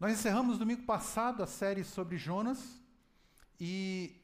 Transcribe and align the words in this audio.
Nós 0.00 0.12
encerramos 0.12 0.58
domingo 0.58 0.84
passado 0.84 1.42
a 1.42 1.46
série 1.48 1.82
sobre 1.82 2.16
Jonas 2.16 2.80
e 3.58 4.14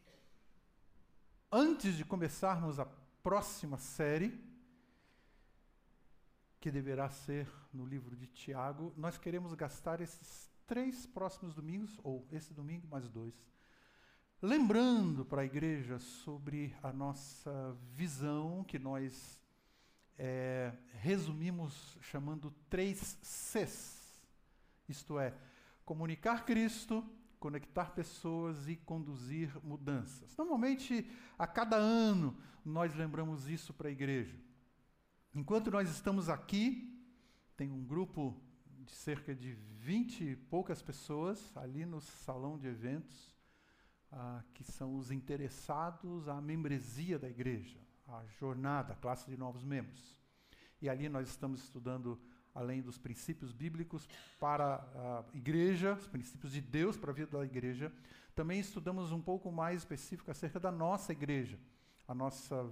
antes 1.50 1.96
de 1.96 2.04
começarmos 2.04 2.78
a 2.78 2.86
próxima 3.24 3.76
série, 3.76 4.40
que 6.60 6.70
deverá 6.70 7.10
ser 7.10 7.48
no 7.72 7.84
livro 7.84 8.14
de 8.14 8.28
Tiago, 8.28 8.94
nós 8.96 9.18
queremos 9.18 9.52
gastar 9.54 10.00
esses 10.00 10.48
três 10.64 11.06
próximos 11.06 11.52
domingos, 11.52 11.98
ou 12.04 12.24
esse 12.30 12.54
domingo 12.54 12.86
mais 12.86 13.08
dois, 13.08 13.34
lembrando 14.40 15.24
para 15.24 15.42
a 15.42 15.44
igreja 15.44 15.98
sobre 15.98 16.72
a 16.84 16.92
nossa 16.92 17.76
visão 17.90 18.62
que 18.62 18.78
nós 18.78 19.40
é, 20.16 20.72
resumimos 21.00 21.98
chamando 22.00 22.54
três 22.70 23.18
Cs, 23.20 24.22
isto 24.88 25.18
é, 25.18 25.34
comunicar 25.84 26.44
Cristo, 26.44 27.04
conectar 27.38 27.90
pessoas 27.90 28.68
e 28.68 28.76
conduzir 28.76 29.50
mudanças. 29.62 30.36
Normalmente, 30.36 31.10
a 31.38 31.46
cada 31.46 31.76
ano, 31.76 32.36
nós 32.64 32.94
lembramos 32.94 33.48
isso 33.48 33.72
para 33.74 33.88
a 33.88 33.92
igreja. 33.92 34.36
Enquanto 35.34 35.70
nós 35.70 35.90
estamos 35.90 36.28
aqui, 36.28 36.90
tem 37.56 37.70
um 37.70 37.84
grupo 37.84 38.40
de 38.84 38.92
cerca 38.92 39.34
de 39.34 39.52
20 39.52 40.24
e 40.24 40.36
poucas 40.36 40.80
pessoas 40.80 41.54
ali 41.56 41.84
no 41.84 42.00
salão 42.00 42.58
de 42.58 42.66
eventos, 42.66 43.34
ah, 44.10 44.42
que 44.54 44.64
são 44.64 44.96
os 44.96 45.10
interessados 45.10 46.28
à 46.28 46.40
membresia 46.40 47.18
da 47.18 47.28
igreja, 47.28 47.78
à 48.06 48.24
jornada, 48.38 48.92
a 48.92 48.96
classe 48.96 49.30
de 49.30 49.36
novos 49.36 49.64
membros. 49.64 50.22
E 50.80 50.88
ali 50.88 51.08
nós 51.08 51.28
estamos 51.28 51.62
estudando 51.62 52.20
além 52.54 52.80
dos 52.80 52.96
princípios 52.96 53.52
bíblicos 53.52 54.08
para 54.38 54.76
a 54.76 55.24
igreja, 55.34 55.94
os 55.94 56.06
princípios 56.06 56.52
de 56.52 56.60
Deus 56.60 56.96
para 56.96 57.10
a 57.10 57.14
vida 57.14 57.38
da 57.38 57.44
igreja, 57.44 57.92
também 58.34 58.60
estudamos 58.60 59.12
um 59.12 59.20
pouco 59.20 59.50
mais 59.50 59.80
específico 59.80 60.30
acerca 60.30 60.60
da 60.60 60.70
nossa 60.70 61.12
igreja, 61.12 61.58
a 62.06 62.14
nossa 62.14 62.70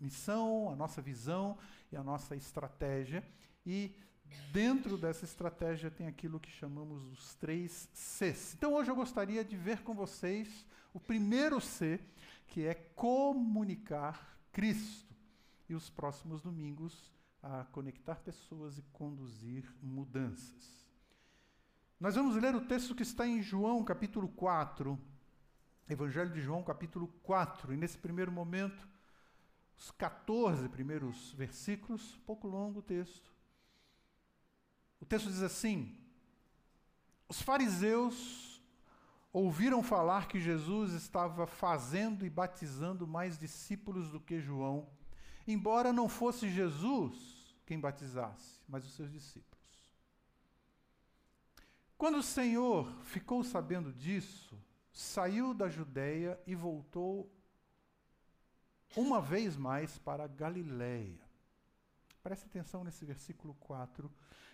missão, 0.00 0.70
a 0.70 0.76
nossa 0.76 1.00
visão 1.00 1.56
e 1.90 1.96
a 1.96 2.02
nossa 2.02 2.36
estratégia. 2.36 3.24
E 3.64 3.94
dentro 4.52 4.96
dessa 4.96 5.24
estratégia 5.24 5.90
tem 5.90 6.06
aquilo 6.06 6.40
que 6.40 6.50
chamamos 6.50 7.02
os 7.10 7.34
três 7.36 7.88
Cs. 7.92 8.54
Então 8.54 8.74
hoje 8.74 8.90
eu 8.90 8.96
gostaria 8.96 9.44
de 9.44 9.56
ver 9.56 9.82
com 9.82 9.94
vocês 9.94 10.66
o 10.92 11.00
primeiro 11.00 11.60
C, 11.60 12.00
que 12.48 12.64
é 12.64 12.74
comunicar 12.74 14.38
Cristo. 14.52 15.14
E 15.68 15.74
os 15.74 15.90
próximos 15.90 16.40
domingos 16.40 17.12
a 17.46 17.64
conectar 17.66 18.16
pessoas 18.16 18.76
e 18.76 18.82
conduzir 18.92 19.72
mudanças. 19.80 20.84
Nós 22.00 22.16
vamos 22.16 22.34
ler 22.36 22.54
o 22.56 22.66
texto 22.66 22.94
que 22.94 23.04
está 23.04 23.26
em 23.26 23.40
João, 23.40 23.84
capítulo 23.84 24.28
4, 24.28 24.98
Evangelho 25.88 26.32
de 26.32 26.40
João, 26.40 26.64
capítulo 26.64 27.06
4, 27.22 27.72
e 27.72 27.76
nesse 27.76 27.96
primeiro 27.98 28.32
momento, 28.32 28.88
os 29.78 29.92
14 29.92 30.68
primeiros 30.68 31.32
versículos, 31.32 32.18
pouco 32.26 32.48
longo 32.48 32.80
o 32.80 32.82
texto. 32.82 33.32
O 35.00 35.06
texto 35.06 35.28
diz 35.28 35.42
assim: 35.42 35.96
Os 37.28 37.40
fariseus 37.40 38.60
ouviram 39.32 39.84
falar 39.84 40.26
que 40.26 40.40
Jesus 40.40 40.94
estava 40.94 41.46
fazendo 41.46 42.26
e 42.26 42.30
batizando 42.30 43.06
mais 43.06 43.38
discípulos 43.38 44.10
do 44.10 44.18
que 44.18 44.40
João 44.40 44.88
embora 45.46 45.92
não 45.92 46.08
fosse 46.08 46.50
Jesus 46.50 47.35
quem 47.66 47.78
batizasse, 47.78 48.60
mas 48.68 48.86
os 48.86 48.92
seus 48.92 49.10
discípulos. 49.10 49.56
Quando 51.98 52.18
o 52.18 52.22
Senhor 52.22 52.90
ficou 53.02 53.42
sabendo 53.42 53.92
disso, 53.92 54.56
saiu 54.92 55.52
da 55.52 55.68
Judéia 55.68 56.40
e 56.46 56.54
voltou 56.54 57.30
uma 58.96 59.20
vez 59.20 59.56
mais 59.56 59.98
para 59.98 60.26
Galiléia. 60.26 61.26
Preste 62.22 62.46
atenção 62.46 62.84
nesse 62.84 63.04
versículo 63.04 63.54
4. 63.54 64.10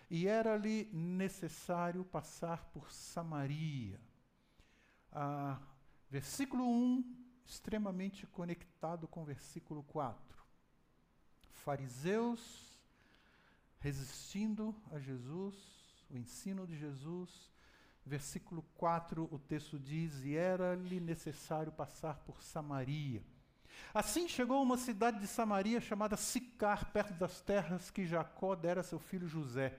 E 0.09 0.27
era-lhe 0.27 0.89
necessário 0.93 2.03
passar 2.03 2.65
por 2.65 2.91
Samaria. 2.91 3.99
Ah, 5.11 5.59
versículo 6.09 6.65
1, 6.65 7.15
extremamente 7.45 8.27
conectado 8.27 9.07
com 9.07 9.21
o 9.21 9.25
versículo 9.25 9.83
4 9.83 10.33
fariseus 11.63 12.72
resistindo 13.83 14.73
a 14.93 14.97
Jesus, 14.97 15.53
o 16.09 16.17
ensino 16.17 16.65
de 16.65 16.77
Jesus. 16.77 17.51
Versículo 18.05 18.63
4, 18.75 19.27
o 19.29 19.37
texto 19.37 19.77
diz: 19.77 20.23
E 20.23 20.35
era-lhe 20.35 21.01
necessário 21.01 21.71
passar 21.71 22.19
por 22.19 22.41
Samaria. 22.41 23.21
Assim 23.93 24.27
chegou 24.27 24.63
uma 24.63 24.77
cidade 24.77 25.19
de 25.19 25.27
Samaria 25.27 25.81
chamada 25.81 26.15
Sicar, 26.15 26.93
perto 26.93 27.13
das 27.13 27.41
terras 27.41 27.91
que 27.91 28.05
Jacó 28.05 28.55
dera 28.55 28.79
a 28.79 28.83
seu 28.83 28.99
filho 28.99 29.27
José. 29.27 29.77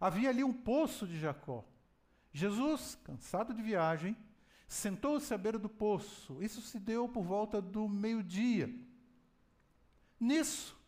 Havia 0.00 0.30
ali 0.30 0.42
um 0.42 0.52
poço 0.52 1.06
de 1.06 1.18
Jacó. 1.20 1.62
Jesus, 2.32 2.96
cansado 3.04 3.52
de 3.52 3.60
viagem, 3.60 4.16
sentou-se 4.66 5.32
à 5.34 5.36
beira 5.36 5.58
do 5.58 5.68
poço. 5.68 6.42
Isso 6.42 6.62
se 6.62 6.78
deu 6.78 7.06
por 7.06 7.22
volta 7.22 7.60
do 7.60 7.86
meio-dia. 7.86 8.72
Nisso, 10.18 10.79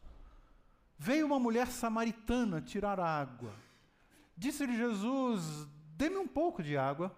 Veio 1.04 1.26
uma 1.26 1.40
mulher 1.40 1.66
samaritana 1.66 2.60
tirar 2.60 3.00
água. 3.00 3.52
Disse-lhe 4.36 4.76
Jesus: 4.76 5.66
Dê-me 5.96 6.16
um 6.16 6.28
pouco 6.28 6.62
de 6.62 6.76
água. 6.76 7.12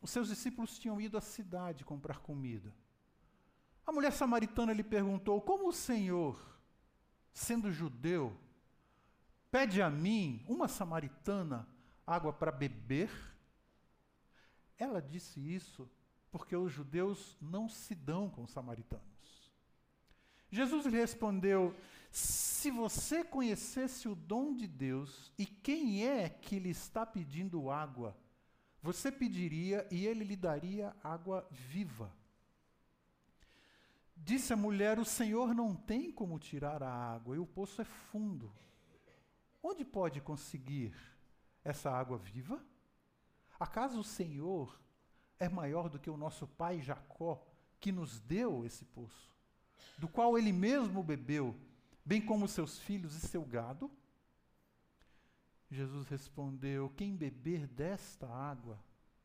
Os 0.00 0.08
seus 0.08 0.28
discípulos 0.28 0.78
tinham 0.78 0.98
ido 0.98 1.18
à 1.18 1.20
cidade 1.20 1.84
comprar 1.84 2.20
comida. 2.20 2.74
A 3.86 3.92
mulher 3.92 4.14
samaritana 4.14 4.72
lhe 4.72 4.82
perguntou: 4.82 5.42
Como 5.42 5.68
o 5.68 5.74
Senhor, 5.74 6.40
sendo 7.34 7.70
judeu, 7.70 8.34
pede 9.50 9.82
a 9.82 9.90
mim, 9.90 10.42
uma 10.48 10.66
samaritana, 10.66 11.68
água 12.06 12.32
para 12.32 12.50
beber? 12.50 13.10
Ela 14.78 15.02
disse 15.02 15.38
isso 15.38 15.86
porque 16.32 16.56
os 16.56 16.72
judeus 16.72 17.36
não 17.42 17.68
se 17.68 17.94
dão 17.94 18.30
com 18.30 18.44
os 18.44 18.50
samaritanos. 18.50 19.04
Jesus 20.50 20.86
lhe 20.86 20.96
respondeu: 20.96 21.76
Se 22.10 22.70
você 22.70 23.24
conhecesse 23.24 24.08
o 24.08 24.14
dom 24.14 24.54
de 24.54 24.66
Deus 24.66 25.32
e 25.38 25.46
quem 25.46 26.06
é 26.06 26.28
que 26.28 26.58
lhe 26.58 26.70
está 26.70 27.06
pedindo 27.06 27.70
água, 27.70 28.16
você 28.82 29.12
pediria 29.12 29.86
e 29.90 30.06
ele 30.06 30.24
lhe 30.24 30.36
daria 30.36 30.94
água 31.02 31.46
viva. 31.50 32.12
Disse 34.16 34.52
a 34.52 34.56
mulher: 34.56 34.98
O 34.98 35.04
Senhor 35.04 35.54
não 35.54 35.74
tem 35.74 36.10
como 36.10 36.38
tirar 36.38 36.82
a 36.82 36.92
água 36.92 37.36
e 37.36 37.38
o 37.38 37.46
poço 37.46 37.80
é 37.80 37.84
fundo. 37.84 38.52
Onde 39.62 39.84
pode 39.84 40.20
conseguir 40.20 40.94
essa 41.62 41.90
água 41.90 42.18
viva? 42.18 42.62
Acaso 43.58 44.00
o 44.00 44.04
Senhor 44.04 44.80
é 45.38 45.48
maior 45.48 45.88
do 45.88 45.98
que 45.98 46.10
o 46.10 46.16
nosso 46.16 46.46
pai 46.46 46.80
Jacó, 46.80 47.46
que 47.78 47.92
nos 47.92 48.20
deu 48.20 48.64
esse 48.64 48.84
poço? 48.84 49.30
do 50.00 50.08
qual 50.08 50.38
ele 50.38 50.50
mesmo 50.50 51.02
bebeu, 51.02 51.54
bem 52.04 52.20
como 52.20 52.48
seus 52.48 52.78
filhos 52.78 53.14
e 53.14 53.20
seu 53.20 53.44
gado? 53.44 53.90
Jesus 55.70 56.08
respondeu: 56.08 56.90
Quem 56.90 57.16
beber 57.16 57.66
desta 57.66 58.28
água 58.28 58.82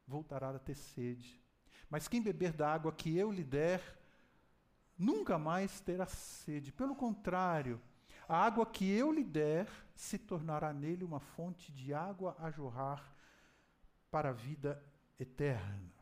voltará 0.07 0.49
a 0.49 0.59
ter 0.59 0.75
sede. 0.75 1.41
Mas 1.89 2.07
quem 2.07 2.21
beber 2.21 2.53
da 2.53 2.71
água 2.71 2.91
que 2.91 3.15
eu 3.17 3.31
lhe 3.31 3.43
der, 3.43 3.81
nunca 4.97 5.37
mais 5.37 5.79
terá 5.79 6.05
sede. 6.05 6.71
Pelo 6.71 6.95
contrário, 6.95 7.81
a 8.27 8.37
água 8.37 8.65
que 8.65 8.89
eu 8.89 9.11
lhe 9.11 9.23
der 9.23 9.67
se 9.95 10.17
tornará 10.17 10.73
nele 10.73 11.03
uma 11.03 11.19
fonte 11.19 11.71
de 11.71 11.93
água 11.93 12.35
a 12.39 12.49
jorrar 12.49 13.15
para 14.09 14.29
a 14.29 14.33
vida 14.33 14.83
eterna. 15.19 15.93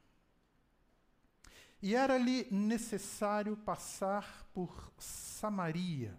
E 1.81 1.95
era-lhe 1.95 2.47
necessário 2.49 3.57
passar 3.57 4.47
por 4.53 4.93
Samaria. 4.97 6.17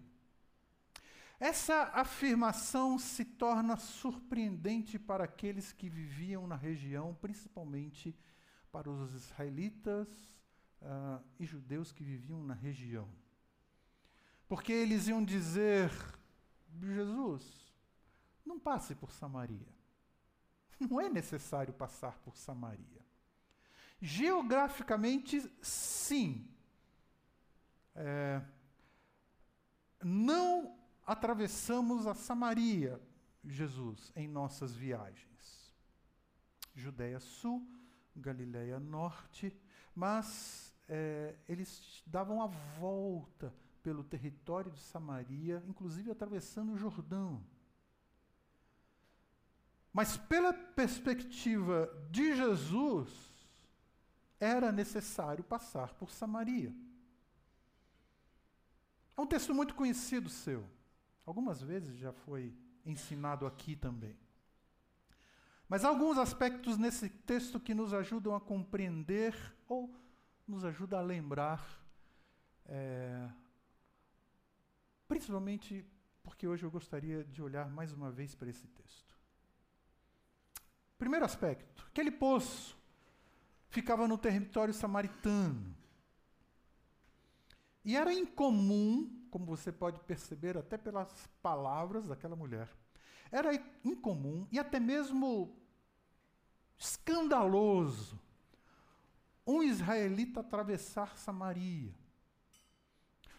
Essa 1.39 1.91
afirmação 1.93 2.97
se 2.97 3.25
torna 3.25 3.75
surpreendente 3.75 4.97
para 4.97 5.25
aqueles 5.25 5.73
que 5.73 5.89
viviam 5.89 6.47
na 6.47 6.55
região, 6.55 7.13
principalmente 7.15 8.15
para 8.71 8.89
os 8.89 9.13
israelitas 9.13 10.07
uh, 10.81 11.21
e 11.37 11.45
judeus 11.45 11.91
que 11.91 12.03
viviam 12.03 12.41
na 12.43 12.53
região. 12.53 13.09
Porque 14.47 14.71
eles 14.71 15.07
iam 15.07 15.23
dizer: 15.23 15.91
Jesus, 16.81 17.73
não 18.45 18.59
passe 18.59 18.95
por 18.95 19.11
Samaria. 19.11 19.75
Não 20.79 20.99
é 20.99 21.09
necessário 21.09 21.73
passar 21.73 22.19
por 22.19 22.35
Samaria. 22.35 23.05
Geograficamente, 24.01 25.49
sim. 25.61 26.47
É, 27.95 28.41
não 30.03 30.77
atravessamos 31.05 32.07
a 32.07 32.13
Samaria, 32.13 33.01
Jesus, 33.43 34.11
em 34.15 34.27
nossas 34.27 34.75
viagens. 34.75 35.73
Judéia 36.73 37.19
Sul, 37.19 37.65
Galiléia 38.15 38.79
Norte, 38.79 39.55
mas 39.93 40.73
é, 40.89 41.35
eles 41.47 42.03
davam 42.05 42.41
a 42.41 42.47
volta 42.47 43.53
pelo 43.83 44.03
território 44.03 44.71
de 44.71 44.79
Samaria, 44.79 45.63
inclusive 45.67 46.11
atravessando 46.11 46.73
o 46.73 46.77
Jordão. 46.77 47.43
Mas, 49.93 50.17
pela 50.17 50.51
perspectiva 50.51 51.89
de 52.11 52.35
Jesus, 52.35 53.09
era 54.39 54.71
necessário 54.71 55.43
passar 55.43 55.93
por 55.93 56.11
Samaria. 56.11 56.75
É 59.15 59.21
um 59.21 59.27
texto 59.27 59.53
muito 59.53 59.73
conhecido 59.73 60.29
seu. 60.29 60.67
Algumas 61.25 61.61
vezes 61.61 61.97
já 61.97 62.13
foi 62.13 62.53
ensinado 62.85 63.45
aqui 63.45 63.75
também. 63.75 64.15
Mas 65.67 65.83
há 65.83 65.89
alguns 65.89 66.17
aspectos 66.17 66.77
nesse 66.77 67.09
texto 67.09 67.59
que 67.59 67.73
nos 67.73 67.93
ajudam 67.93 68.35
a 68.35 68.39
compreender 68.39 69.35
ou 69.67 69.91
nos 70.47 70.63
ajudam 70.63 70.99
a 70.99 71.01
lembrar, 71.01 71.67
é, 72.67 73.27
principalmente 75.07 75.83
porque 76.21 76.47
hoje 76.47 76.63
eu 76.63 76.69
gostaria 76.69 77.23
de 77.23 77.41
olhar 77.41 77.69
mais 77.69 77.91
uma 77.91 78.11
vez 78.11 78.35
para 78.35 78.49
esse 78.49 78.67
texto. 78.67 79.15
Primeiro 80.97 81.25
aspecto: 81.25 81.85
aquele 81.87 82.11
poço 82.11 82.77
ficava 83.69 84.07
no 84.07 84.17
território 84.17 84.73
samaritano. 84.73 85.75
E 87.83 87.95
era 87.95 88.13
incomum, 88.13 89.24
como 89.35 89.45
você 89.45 89.69
pode 89.69 89.99
perceber 89.99 90.57
até 90.57 90.77
pelas 90.77 91.27
palavras 91.41 92.07
daquela 92.07 92.37
mulher, 92.37 92.69
era 93.29 93.51
incomum 93.83 94.47
e 94.49 94.57
até 94.57 94.79
mesmo 94.79 95.59
escandaloso 96.77 98.17
um 99.45 99.61
israelita 99.61 100.39
atravessar 100.39 101.17
Samaria. 101.17 101.93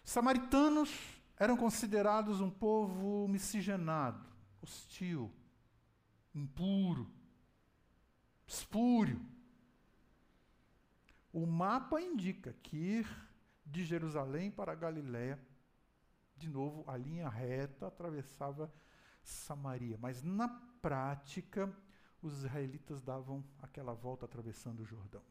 Samaritanos 0.03 1.19
eram 1.35 1.57
considerados 1.57 2.41
um 2.41 2.51
povo 2.51 3.27
miscigenado, 3.27 4.23
hostil, 4.61 5.33
impuro, 6.31 7.11
espúrio. 8.45 9.19
O 11.33 11.47
mapa 11.47 11.99
indica 11.99 12.53
que 12.61 12.77
ir 12.77 13.29
de 13.65 13.83
Jerusalém 13.83 14.51
para 14.51 14.75
Galiléia, 14.75 15.39
de 16.37 16.49
novo, 16.49 16.83
a 16.87 16.95
linha 16.95 17.29
reta 17.29 17.87
atravessava 17.87 18.71
Samaria, 19.23 19.97
mas 19.99 20.23
na 20.23 20.47
prática 20.81 21.71
os 22.21 22.37
israelitas 22.37 23.01
davam 23.01 23.43
aquela 23.61 23.93
volta 23.93 24.25
atravessando 24.25 24.81
o 24.81 24.85
Jordão. 24.85 25.21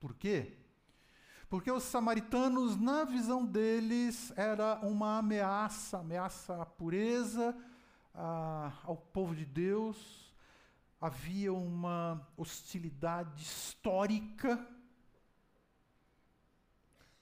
Por 0.00 0.14
quê? 0.14 0.58
Porque 1.48 1.70
os 1.70 1.82
samaritanos, 1.82 2.76
na 2.76 3.04
visão 3.04 3.44
deles, 3.44 4.32
era 4.36 4.80
uma 4.80 5.18
ameaça, 5.18 5.98
ameaça 5.98 6.60
à 6.60 6.66
pureza, 6.66 7.54
a, 8.14 8.72
ao 8.84 8.96
povo 8.96 9.34
de 9.36 9.44
Deus. 9.44 10.34
Havia 11.00 11.52
uma 11.52 12.26
hostilidade 12.36 13.42
histórica. 13.42 14.66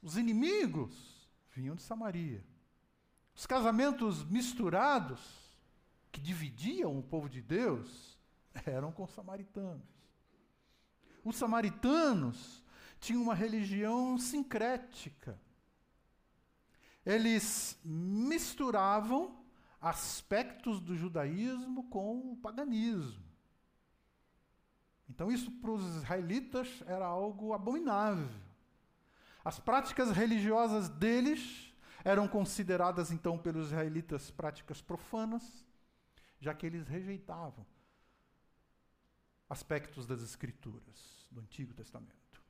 Os 0.01 0.17
inimigos 0.17 1.29
vinham 1.53 1.75
de 1.75 1.83
Samaria. 1.83 2.45
Os 3.41 3.47
casamentos 3.47 4.23
misturados, 4.25 5.19
que 6.13 6.21
dividiam 6.21 6.99
o 6.99 7.03
povo 7.03 7.27
de 7.27 7.41
Deus, 7.41 8.19
eram 8.67 8.93
com 8.93 9.05
os 9.05 9.11
samaritanos. 9.13 9.89
Os 11.25 11.37
samaritanos 11.37 12.63
tinham 13.01 13.23
uma 13.23 13.35
religião 13.35 14.19
sincrética. 14.19 15.41
Eles 17.03 17.79
misturavam 17.83 19.43
aspectos 19.81 20.79
do 20.79 20.95
judaísmo 20.95 21.85
com 21.85 22.33
o 22.33 22.37
paganismo. 22.37 23.25
Então, 25.09 25.33
isso 25.33 25.51
para 25.51 25.71
os 25.71 25.97
israelitas 25.97 26.83
era 26.85 27.07
algo 27.07 27.55
abominável. 27.55 28.29
As 29.43 29.59
práticas 29.59 30.11
religiosas 30.11 30.91
deles 30.91 31.70
eram 32.05 32.27
consideradas, 32.27 33.11
então, 33.11 33.39
pelos 33.39 33.69
israelitas 33.69 34.31
práticas 34.31 34.81
profanas, 34.81 35.67
já 36.41 36.55
que 36.55 36.67
eles 36.67 36.89
rejeitavam 36.89 37.67
aspectos 39.49 40.07
das 40.07 40.23
Escrituras 40.23 41.27
do 41.31 41.41
Antigo 41.41 41.75
Testamento. 41.75 42.43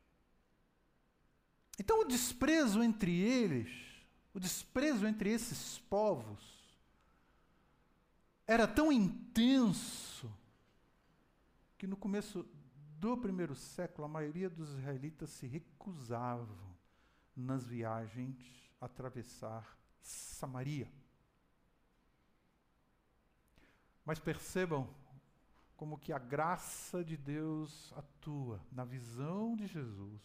Então, 1.79 2.01
o 2.01 2.05
desprezo 2.05 2.83
entre 2.83 3.11
eles, 3.21 3.71
o 4.35 4.39
desprezo 4.39 5.07
entre 5.07 5.31
esses 5.31 5.79
povos, 5.79 6.61
era 8.47 8.69
tão 8.69 8.93
intenso 8.93 10.31
que 11.79 11.87
no 11.87 11.97
começo 11.97 12.47
do 12.99 13.17
primeiro 13.17 13.55
século 13.55 14.05
a 14.05 14.09
maioria 14.09 14.51
dos 14.51 14.69
israelitas 14.71 15.31
se 15.31 15.47
recusavam 15.47 16.77
nas 17.35 17.65
viagens 17.65 18.37
atravessar 18.81 19.77
Samaria. 20.01 20.91
Mas 24.05 24.19
percebam 24.19 24.89
como 25.81 25.99
que 25.99 26.13
a 26.13 26.19
graça 26.19 27.03
de 27.03 27.17
Deus 27.17 27.91
atua 27.97 28.61
na 28.71 28.85
visão 28.85 29.57
de 29.57 29.67
Jesus, 29.67 30.21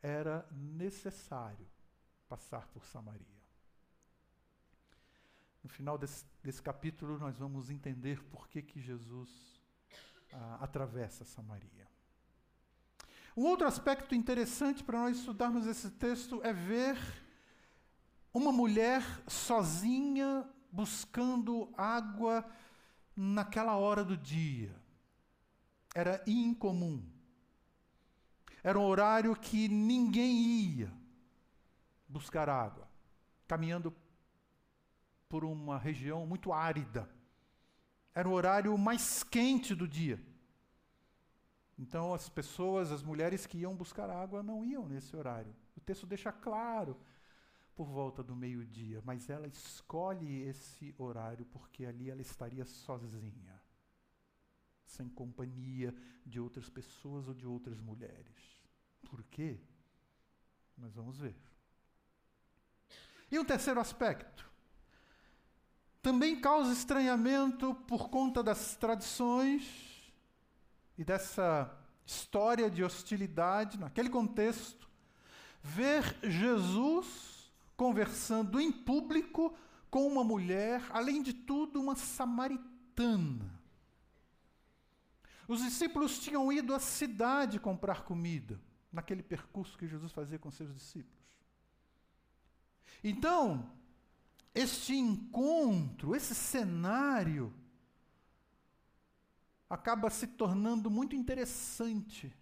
era 0.00 0.48
necessário 0.50 1.66
passar 2.26 2.66
por 2.68 2.86
Samaria. 2.86 3.36
No 5.62 5.68
final 5.68 5.98
desse, 5.98 6.24
desse 6.42 6.62
capítulo, 6.62 7.18
nós 7.18 7.36
vamos 7.36 7.68
entender 7.68 8.22
por 8.30 8.48
que, 8.48 8.62
que 8.62 8.80
Jesus 8.80 9.60
ah, 10.32 10.58
atravessa 10.62 11.22
Samaria. 11.22 11.86
Um 13.36 13.44
outro 13.44 13.66
aspecto 13.66 14.14
interessante 14.14 14.82
para 14.82 15.00
nós 15.00 15.18
estudarmos 15.18 15.66
esse 15.66 15.90
texto 15.90 16.40
é 16.42 16.52
ver 16.52 16.96
uma 18.36 18.52
mulher 18.52 19.02
sozinha 19.26 20.46
buscando 20.70 21.72
água 21.74 22.46
naquela 23.16 23.76
hora 23.76 24.04
do 24.04 24.14
dia. 24.14 24.76
Era 25.94 26.22
incomum. 26.26 27.02
Era 28.62 28.78
um 28.78 28.84
horário 28.84 29.34
que 29.34 29.68
ninguém 29.68 30.36
ia 30.36 30.92
buscar 32.06 32.50
água, 32.50 32.86
caminhando 33.48 33.94
por 35.30 35.42
uma 35.42 35.78
região 35.78 36.26
muito 36.26 36.52
árida. 36.52 37.08
Era 38.14 38.28
o 38.28 38.32
horário 38.32 38.76
mais 38.76 39.22
quente 39.22 39.74
do 39.74 39.88
dia. 39.88 40.22
Então, 41.78 42.12
as 42.12 42.28
pessoas, 42.28 42.92
as 42.92 43.02
mulheres 43.02 43.46
que 43.46 43.58
iam 43.58 43.74
buscar 43.74 44.10
água, 44.10 44.42
não 44.42 44.62
iam 44.62 44.86
nesse 44.86 45.16
horário. 45.16 45.56
O 45.74 45.80
texto 45.80 46.06
deixa 46.06 46.30
claro 46.30 46.98
por 47.76 47.86
volta 47.86 48.22
do 48.22 48.34
meio-dia, 48.34 49.02
mas 49.04 49.28
ela 49.28 49.46
escolhe 49.46 50.40
esse 50.44 50.94
horário 50.96 51.44
porque 51.44 51.84
ali 51.84 52.10
ela 52.10 52.22
estaria 52.22 52.64
sozinha, 52.64 53.62
sem 54.86 55.06
companhia 55.10 55.94
de 56.24 56.40
outras 56.40 56.70
pessoas 56.70 57.28
ou 57.28 57.34
de 57.34 57.46
outras 57.46 57.78
mulheres. 57.78 58.64
Por 59.04 59.22
quê? 59.24 59.60
Nós 60.74 60.94
vamos 60.94 61.18
ver. 61.18 61.36
E 63.30 63.38
um 63.38 63.44
terceiro 63.44 63.78
aspecto. 63.78 64.50
Também 66.00 66.40
causa 66.40 66.72
estranhamento 66.72 67.74
por 67.86 68.08
conta 68.08 68.42
das 68.42 68.74
tradições 68.76 70.14
e 70.96 71.04
dessa 71.04 71.76
história 72.06 72.70
de 72.70 72.82
hostilidade, 72.82 73.78
naquele 73.78 74.08
contexto, 74.08 74.88
ver 75.60 76.16
Jesus 76.22 77.35
conversando 77.76 78.58
em 78.58 78.72
público 78.72 79.56
com 79.90 80.06
uma 80.06 80.24
mulher, 80.24 80.82
além 80.90 81.22
de 81.22 81.32
tudo, 81.32 81.80
uma 81.80 81.94
samaritana. 81.94 83.60
Os 85.46 85.62
discípulos 85.62 86.18
tinham 86.18 86.52
ido 86.52 86.74
à 86.74 86.80
cidade 86.80 87.60
comprar 87.60 88.02
comida, 88.02 88.60
naquele 88.92 89.22
percurso 89.22 89.78
que 89.78 89.86
Jesus 89.86 90.12
fazia 90.12 90.38
com 90.38 90.50
seus 90.50 90.74
discípulos. 90.74 91.24
Então, 93.04 93.70
este 94.54 94.94
encontro, 94.94 96.16
esse 96.16 96.34
cenário, 96.34 97.54
acaba 99.68 100.10
se 100.10 100.26
tornando 100.26 100.90
muito 100.90 101.14
interessante 101.14 102.34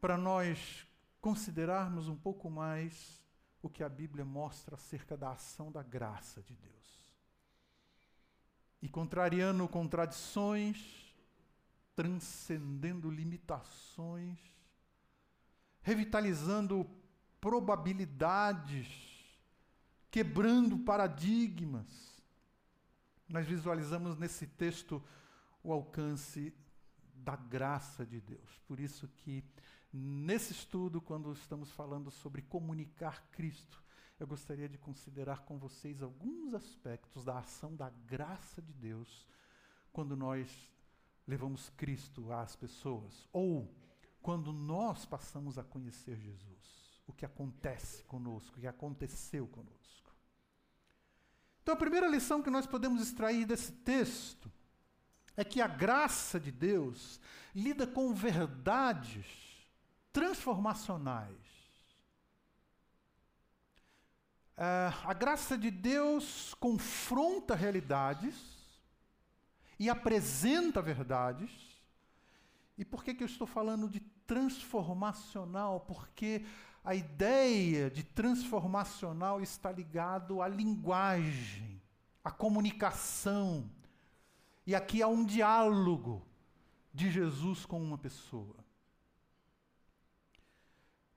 para 0.00 0.16
nós 0.16 0.86
considerarmos 1.20 2.08
um 2.08 2.16
pouco 2.16 2.50
mais 2.50 3.21
o 3.62 3.70
que 3.70 3.84
a 3.84 3.88
Bíblia 3.88 4.24
mostra 4.24 4.74
acerca 4.74 5.16
da 5.16 5.30
ação 5.30 5.70
da 5.70 5.82
graça 5.82 6.42
de 6.42 6.54
Deus. 6.56 6.72
E 8.82 8.88
contrariando 8.88 9.66
contradições, 9.68 11.14
transcendendo 11.94 13.08
limitações, 13.08 14.38
revitalizando 15.80 16.88
probabilidades, 17.40 18.88
quebrando 20.10 20.78
paradigmas. 20.78 21.86
Nós 23.28 23.46
visualizamos 23.46 24.18
nesse 24.18 24.46
texto 24.46 25.02
o 25.62 25.72
alcance 25.72 26.52
da 27.14 27.36
graça 27.36 28.04
de 28.04 28.20
Deus. 28.20 28.60
Por 28.66 28.80
isso 28.80 29.08
que 29.08 29.44
nesse 29.92 30.52
estudo, 30.52 31.00
quando 31.00 31.32
estamos 31.32 31.70
falando 31.70 32.10
sobre 32.10 32.42
comunicar 32.42 33.28
Cristo, 33.30 33.82
eu 34.18 34.26
gostaria 34.26 34.68
de 34.68 34.78
considerar 34.78 35.40
com 35.40 35.58
vocês 35.58 36.02
alguns 36.02 36.54
aspectos 36.54 37.24
da 37.24 37.38
ação 37.38 37.74
da 37.74 37.90
graça 37.90 38.62
de 38.62 38.72
Deus 38.72 39.28
quando 39.92 40.16
nós 40.16 40.70
levamos 41.26 41.70
Cristo 41.70 42.32
às 42.32 42.56
pessoas 42.56 43.28
ou 43.32 43.68
quando 44.22 44.52
nós 44.52 45.04
passamos 45.04 45.58
a 45.58 45.64
conhecer 45.64 46.16
Jesus. 46.16 47.02
O 47.06 47.12
que 47.12 47.26
acontece 47.26 48.04
conosco, 48.04 48.56
o 48.56 48.60
que 48.60 48.66
aconteceu 48.66 49.46
conosco. 49.48 50.14
Então, 51.62 51.74
a 51.74 51.78
primeira 51.78 52.08
lição 52.08 52.42
que 52.42 52.50
nós 52.50 52.66
podemos 52.66 53.02
extrair 53.02 53.44
desse 53.44 53.72
texto 53.72 54.50
é 55.36 55.44
que 55.44 55.60
a 55.60 55.66
graça 55.66 56.38
de 56.38 56.50
Deus 56.50 57.20
lida 57.54 57.86
com 57.86 58.14
verdades 58.14 59.51
transformacionais 60.12 61.52
Uh, 64.56 65.08
a 65.08 65.14
graça 65.14 65.56
de 65.56 65.70
Deus 65.70 66.54
confronta 66.54 67.54
realidades 67.54 68.36
e 69.78 69.88
apresenta 69.88 70.82
verdades. 70.82 71.50
E 72.76 72.84
por 72.84 73.02
que, 73.02 73.14
que 73.14 73.22
eu 73.22 73.26
estou 73.26 73.46
falando 73.46 73.88
de 73.88 74.00
transformacional? 74.26 75.80
Porque 75.80 76.44
a 76.84 76.94
ideia 76.94 77.90
de 77.90 78.04
transformacional 78.04 79.40
está 79.40 79.72
ligado 79.72 80.42
à 80.42 80.48
linguagem, 80.48 81.82
à 82.22 82.30
comunicação. 82.30 83.70
E 84.66 84.74
aqui 84.74 85.02
há 85.02 85.08
um 85.08 85.24
diálogo 85.24 86.24
de 86.92 87.10
Jesus 87.10 87.64
com 87.64 87.82
uma 87.82 87.98
pessoa. 87.98 88.61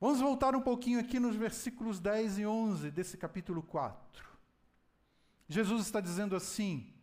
Vamos 0.06 0.22
voltar 0.22 0.56
um 0.56 0.62
pouquinho 0.62 1.00
aqui 1.00 1.20
nos 1.20 1.36
versículos 1.36 2.00
10 2.00 2.38
e 2.38 2.46
11 2.46 2.92
desse 2.92 3.18
capítulo 3.18 3.64
4. 3.64 4.24
Jesus 5.50 5.82
está 5.82 6.00
dizendo 6.00 6.36
assim: 6.36 6.94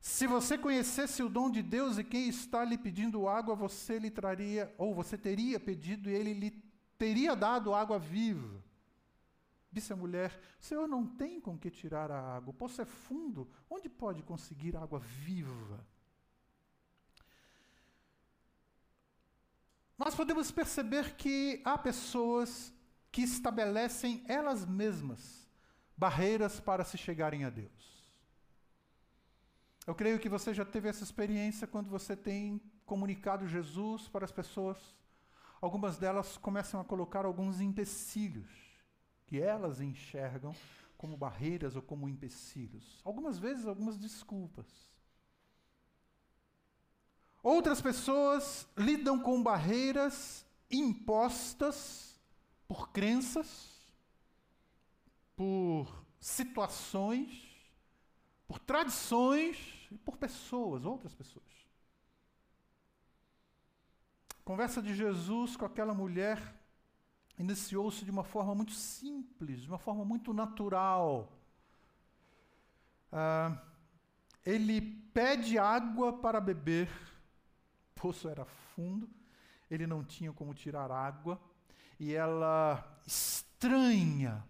Se 0.00 0.26
você 0.26 0.58
conhecesse 0.58 1.22
o 1.22 1.28
dom 1.28 1.48
de 1.48 1.62
Deus 1.62 1.96
e 1.96 2.02
quem 2.02 2.28
está 2.28 2.64
lhe 2.64 2.76
pedindo 2.76 3.28
água, 3.28 3.54
você 3.54 4.00
lhe 4.00 4.10
traria, 4.10 4.74
ou 4.76 4.92
você 4.92 5.16
teria 5.16 5.60
pedido 5.60 6.10
e 6.10 6.12
ele 6.12 6.34
lhe 6.34 6.50
teria 6.98 7.36
dado 7.36 7.72
água 7.72 8.00
viva. 8.00 8.60
Disse 9.70 9.92
a 9.92 9.96
mulher: 9.96 10.40
Senhor, 10.58 10.88
não 10.88 11.06
tem 11.06 11.40
com 11.40 11.56
que 11.56 11.70
tirar 11.70 12.10
a 12.10 12.34
água, 12.34 12.50
o 12.50 12.52
poço 12.52 12.82
é 12.82 12.84
fundo, 12.84 13.48
onde 13.70 13.88
pode 13.88 14.24
conseguir 14.24 14.76
água 14.76 14.98
viva? 14.98 15.86
Nós 20.00 20.14
podemos 20.14 20.50
perceber 20.50 21.14
que 21.14 21.60
há 21.62 21.76
pessoas 21.76 22.72
que 23.12 23.20
estabelecem 23.20 24.24
elas 24.26 24.64
mesmas 24.64 25.46
barreiras 25.94 26.58
para 26.58 26.84
se 26.84 26.96
chegarem 26.96 27.44
a 27.44 27.50
Deus. 27.50 27.70
Eu 29.86 29.94
creio 29.94 30.18
que 30.18 30.26
você 30.26 30.54
já 30.54 30.64
teve 30.64 30.88
essa 30.88 31.04
experiência 31.04 31.66
quando 31.66 31.90
você 31.90 32.16
tem 32.16 32.62
comunicado 32.86 33.46
Jesus 33.46 34.08
para 34.08 34.24
as 34.24 34.32
pessoas. 34.32 34.78
Algumas 35.60 35.98
delas 35.98 36.38
começam 36.38 36.80
a 36.80 36.84
colocar 36.84 37.26
alguns 37.26 37.60
empecilhos 37.60 38.48
que 39.26 39.38
elas 39.38 39.82
enxergam 39.82 40.54
como 40.96 41.14
barreiras 41.14 41.76
ou 41.76 41.82
como 41.82 42.08
empecilhos. 42.08 43.02
Algumas 43.04 43.38
vezes, 43.38 43.66
algumas 43.66 43.98
desculpas. 43.98 44.89
Outras 47.42 47.80
pessoas 47.80 48.68
lidam 48.76 49.18
com 49.18 49.42
barreiras 49.42 50.44
impostas 50.70 52.20
por 52.68 52.90
crenças, 52.90 53.70
por 55.34 56.04
situações, 56.20 57.48
por 58.46 58.58
tradições 58.58 59.88
e 59.90 59.96
por 59.96 60.18
pessoas, 60.18 60.84
outras 60.84 61.14
pessoas. 61.14 61.46
A 64.38 64.42
conversa 64.44 64.82
de 64.82 64.94
Jesus 64.94 65.56
com 65.56 65.64
aquela 65.64 65.94
mulher 65.94 66.54
iniciou-se 67.38 68.04
de 68.04 68.10
uma 68.10 68.24
forma 68.24 68.54
muito 68.54 68.72
simples, 68.72 69.62
de 69.62 69.68
uma 69.68 69.78
forma 69.78 70.04
muito 70.04 70.34
natural. 70.34 71.32
Ah, 73.10 73.56
ele 74.44 74.80
pede 75.14 75.58
água 75.58 76.12
para 76.12 76.40
beber 76.40 76.90
poço 78.00 78.28
era 78.28 78.44
fundo, 78.44 79.08
ele 79.70 79.86
não 79.86 80.02
tinha 80.02 80.32
como 80.32 80.54
tirar 80.54 80.90
água, 80.90 81.40
e 81.98 82.14
ela 82.14 82.98
estranha 83.06 84.42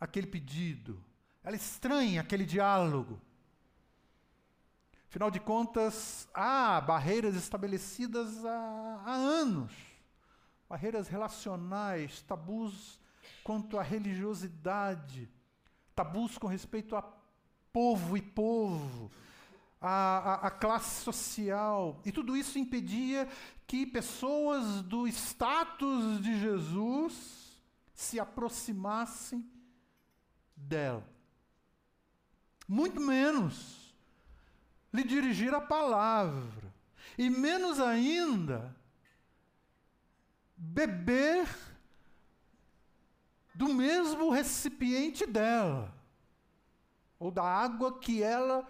aquele 0.00 0.26
pedido, 0.26 1.04
ela 1.44 1.54
estranha 1.54 2.22
aquele 2.22 2.46
diálogo. 2.46 3.20
Afinal 5.08 5.30
de 5.30 5.38
contas, 5.38 6.26
há 6.32 6.80
barreiras 6.80 7.36
estabelecidas 7.36 8.42
há, 8.44 9.02
há 9.04 9.12
anos, 9.12 9.72
barreiras 10.66 11.08
relacionais, 11.08 12.22
tabus 12.22 12.98
quanto 13.44 13.78
à 13.78 13.82
religiosidade, 13.82 15.28
tabus 15.94 16.38
com 16.38 16.46
respeito 16.46 16.96
a 16.96 17.02
povo 17.70 18.16
e 18.16 18.22
povo, 18.22 19.10
a, 19.82 20.18
a, 20.18 20.34
a, 20.46 20.50
classe 20.50 21.02
social. 21.02 22.00
E 22.04 22.12
tudo 22.12 22.36
isso 22.36 22.58
impedia 22.58 23.28
que 23.66 23.84
pessoas 23.84 24.82
do 24.82 25.08
status 25.08 26.22
de 26.22 26.38
Jesus 26.38 27.60
se 27.92 28.20
aproximassem 28.20 29.44
dela. 30.56 31.04
Muito 32.68 33.00
menos 33.00 33.92
lhe 34.92 35.02
dirigir 35.02 35.52
a 35.52 35.60
palavra. 35.60 36.72
E 37.18 37.28
menos 37.28 37.80
ainda 37.80 38.74
beber 40.56 41.48
do 43.54 43.74
mesmo 43.74 44.30
recipiente 44.30 45.26
dela, 45.26 45.94
ou 47.18 47.30
da 47.30 47.42
água 47.42 47.98
que 47.98 48.22
ela 48.22 48.66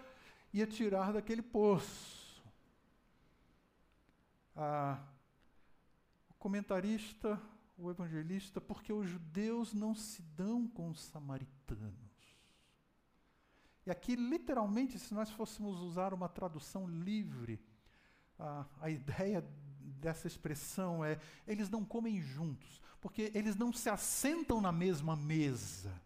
ia 0.53 0.67
tirar 0.67 1.11
daquele 1.11 1.41
poço. 1.41 2.43
Ah, 4.55 5.03
o 6.29 6.33
comentarista, 6.35 7.41
o 7.75 7.89
evangelista, 7.89 8.61
porque 8.61 8.93
os 8.93 9.09
judeus 9.09 9.73
não 9.73 9.95
se 9.95 10.21
dão 10.21 10.67
com 10.67 10.89
os 10.89 11.01
samaritanos. 11.01 11.93
E 13.85 13.91
aqui, 13.91 14.15
literalmente, 14.15 14.99
se 14.99 15.13
nós 15.13 15.29
fôssemos 15.31 15.81
usar 15.81 16.13
uma 16.13 16.29
tradução 16.29 16.87
livre, 16.87 17.59
a, 18.39 18.65
a 18.79 18.89
ideia 18.89 19.43
dessa 19.81 20.27
expressão 20.27 21.03
é: 21.03 21.19
eles 21.47 21.69
não 21.69 21.83
comem 21.83 22.21
juntos, 22.21 22.79
porque 23.01 23.31
eles 23.33 23.55
não 23.55 23.73
se 23.73 23.89
assentam 23.89 24.61
na 24.61 24.71
mesma 24.71 25.15
mesa. 25.15 25.99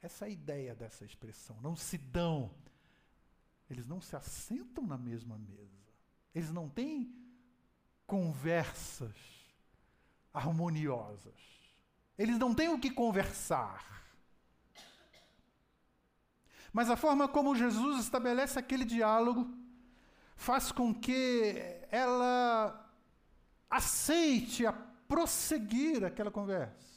Essa 0.00 0.26
é 0.26 0.28
a 0.28 0.30
ideia 0.30 0.74
dessa 0.74 1.04
expressão, 1.04 1.58
não 1.62 1.74
se 1.74 1.96
dão 1.96 2.50
eles 3.68 3.86
não 3.86 4.00
se 4.00 4.14
assentam 4.14 4.86
na 4.86 4.98
mesma 4.98 5.38
mesa. 5.38 5.84
Eles 6.34 6.52
não 6.52 6.68
têm 6.68 7.14
conversas 8.06 9.16
harmoniosas. 10.32 11.34
Eles 12.18 12.38
não 12.38 12.54
têm 12.54 12.68
o 12.68 12.78
que 12.78 12.90
conversar. 12.90 14.04
Mas 16.72 16.90
a 16.90 16.96
forma 16.96 17.28
como 17.28 17.54
Jesus 17.54 18.00
estabelece 18.00 18.58
aquele 18.58 18.84
diálogo 18.84 19.48
faz 20.36 20.72
com 20.72 20.92
que 20.92 21.54
ela 21.90 22.84
aceite 23.70 24.66
a 24.66 24.72
prosseguir 24.72 26.04
aquela 26.04 26.30
conversa. 26.30 26.94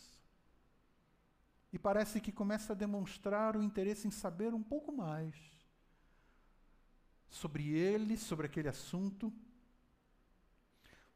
E 1.71 1.77
parece 1.77 2.19
que 2.19 2.31
começa 2.31 2.74
a 2.74 2.75
demonstrar 2.75 3.55
o 3.55 3.63
interesse 3.63 4.07
em 4.07 4.12
saber 4.12 4.53
um 4.53 4.63
pouco 4.63 4.91
mais 4.91 5.57
sobre 7.29 7.69
ele, 7.69 8.17
sobre 8.17 8.46
aquele 8.46 8.67
assunto. 8.67 9.31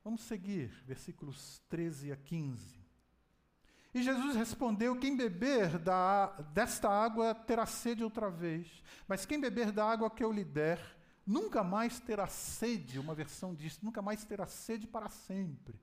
Vamos 0.04 0.22
seguir, 0.22 0.68
versículos 0.86 1.62
13 1.70 2.12
a 2.12 2.16
15. 2.16 2.82
E 3.94 4.02
Jesus 4.02 4.36
respondeu: 4.36 4.98
Quem 4.98 5.16
beber 5.16 5.78
da, 5.78 6.28
desta 6.54 6.90
água 6.90 7.36
terá 7.36 7.66
sede 7.66 8.04
outra 8.04 8.30
vez, 8.30 8.84
mas 9.08 9.26
quem 9.26 9.40
beber 9.40 9.72
da 9.72 9.86
água 9.86 10.10
que 10.10 10.24
eu 10.24 10.32
lhe 10.32 10.46
der, 10.46 10.80
nunca 11.26 11.64
mais 11.64 12.00
terá 12.00 12.28
sede, 12.28 13.00
uma 13.00 13.14
versão 13.14 13.54
diz, 13.54 13.80
nunca 13.82 14.02
mais 14.02 14.24
terá 14.24 14.48
sede 14.48 14.88
para 14.88 15.10
sempre. 15.10 15.80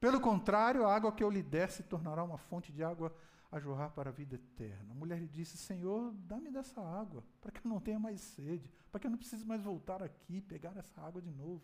Pelo 0.00 0.18
contrário, 0.18 0.86
a 0.86 0.94
água 0.94 1.12
que 1.12 1.22
eu 1.22 1.30
lhe 1.30 1.42
der 1.42 1.70
se 1.70 1.82
tornará 1.82 2.24
uma 2.24 2.38
fonte 2.38 2.72
de 2.72 2.82
água 2.82 3.14
a 3.52 3.58
jorrar 3.58 3.90
para 3.90 4.10
a 4.10 4.12
vida 4.12 4.36
eterna. 4.36 4.92
A 4.92 4.94
mulher 4.94 5.18
lhe 5.18 5.26
disse: 5.26 5.56
Senhor, 5.56 6.12
dá-me 6.12 6.50
dessa 6.50 6.80
água, 6.80 7.24
para 7.40 7.50
que 7.50 7.66
eu 7.66 7.68
não 7.68 7.80
tenha 7.80 7.98
mais 7.98 8.20
sede, 8.20 8.70
para 8.90 9.00
que 9.00 9.06
eu 9.06 9.10
não 9.10 9.18
precise 9.18 9.44
mais 9.44 9.62
voltar 9.62 10.02
aqui 10.02 10.40
pegar 10.40 10.76
essa 10.76 11.00
água 11.00 11.20
de 11.20 11.30
novo. 11.30 11.62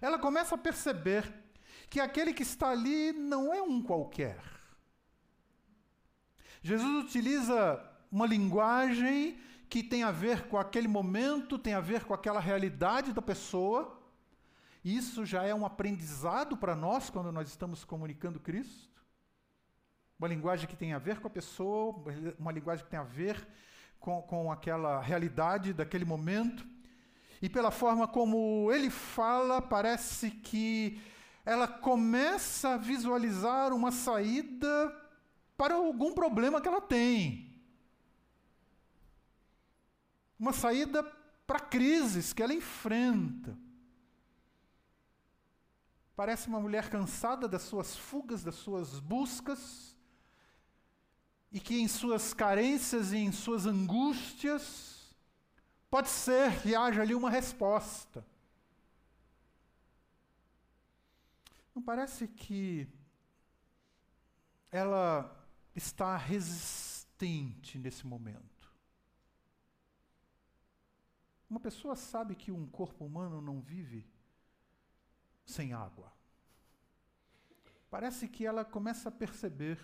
Ela 0.00 0.18
começa 0.18 0.54
a 0.54 0.58
perceber 0.58 1.32
que 1.88 2.00
aquele 2.00 2.34
que 2.34 2.42
está 2.42 2.70
ali 2.70 3.12
não 3.12 3.52
é 3.52 3.62
um 3.62 3.82
qualquer. 3.82 4.38
Jesus 6.60 7.04
utiliza 7.04 7.82
uma 8.10 8.26
linguagem 8.26 9.40
que 9.68 9.82
tem 9.82 10.02
a 10.02 10.12
ver 10.12 10.48
com 10.48 10.58
aquele 10.58 10.86
momento, 10.86 11.58
tem 11.58 11.72
a 11.72 11.80
ver 11.80 12.04
com 12.04 12.12
aquela 12.12 12.40
realidade 12.40 13.12
da 13.12 13.22
pessoa. 13.22 13.98
Isso 14.84 15.24
já 15.24 15.44
é 15.44 15.54
um 15.54 15.64
aprendizado 15.64 16.56
para 16.58 16.76
nós 16.76 17.08
quando 17.08 17.32
nós 17.32 17.48
estamos 17.48 17.84
comunicando 17.84 18.38
Cristo 18.38 18.91
uma 20.22 20.28
linguagem 20.28 20.68
que 20.68 20.76
tem 20.76 20.92
a 20.92 21.00
ver 21.00 21.18
com 21.18 21.26
a 21.26 21.30
pessoa, 21.30 22.00
uma 22.38 22.52
linguagem 22.52 22.84
que 22.84 22.90
tem 22.92 23.00
a 23.00 23.02
ver 23.02 23.44
com, 23.98 24.22
com 24.22 24.52
aquela 24.52 25.00
realidade 25.00 25.72
daquele 25.72 26.04
momento. 26.04 26.64
E 27.40 27.48
pela 27.48 27.72
forma 27.72 28.06
como 28.06 28.70
ele 28.72 28.88
fala, 28.88 29.60
parece 29.60 30.30
que 30.30 31.00
ela 31.44 31.66
começa 31.66 32.74
a 32.74 32.76
visualizar 32.76 33.72
uma 33.72 33.90
saída 33.90 34.96
para 35.56 35.74
algum 35.74 36.12
problema 36.12 36.60
que 36.60 36.68
ela 36.68 36.80
tem. 36.80 37.60
Uma 40.38 40.52
saída 40.52 41.02
para 41.48 41.58
crises 41.58 42.32
que 42.32 42.44
ela 42.44 42.54
enfrenta. 42.54 43.58
Parece 46.14 46.46
uma 46.46 46.60
mulher 46.60 46.88
cansada 46.88 47.48
das 47.48 47.62
suas 47.62 47.96
fugas, 47.96 48.44
das 48.44 48.54
suas 48.54 49.00
buscas, 49.00 49.91
e 51.52 51.60
que 51.60 51.78
em 51.78 51.86
suas 51.86 52.32
carências 52.32 53.12
e 53.12 53.18
em 53.18 53.30
suas 53.30 53.66
angústias, 53.66 55.14
pode 55.90 56.08
ser 56.08 56.62
que 56.62 56.74
haja 56.74 57.02
ali 57.02 57.14
uma 57.14 57.28
resposta. 57.28 58.26
Não 61.74 61.82
parece 61.82 62.26
que 62.26 62.88
ela 64.70 65.46
está 65.76 66.16
resistente 66.16 67.78
nesse 67.78 68.06
momento? 68.06 68.72
Uma 71.50 71.60
pessoa 71.60 71.94
sabe 71.94 72.34
que 72.34 72.50
um 72.50 72.66
corpo 72.66 73.04
humano 73.04 73.42
não 73.42 73.60
vive 73.60 74.10
sem 75.44 75.74
água. 75.74 76.10
Parece 77.90 78.26
que 78.26 78.46
ela 78.46 78.64
começa 78.64 79.10
a 79.10 79.12
perceber 79.12 79.78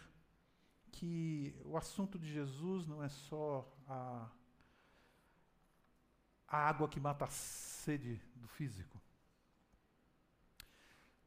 que 0.92 1.54
o 1.64 1.76
assunto 1.76 2.18
de 2.18 2.30
Jesus 2.32 2.86
não 2.86 3.02
é 3.02 3.08
só 3.08 3.70
a, 3.86 4.30
a 6.46 6.68
água 6.68 6.88
que 6.88 7.00
mata 7.00 7.24
a 7.24 7.30
sede 7.30 8.20
do 8.34 8.48
físico. 8.48 9.00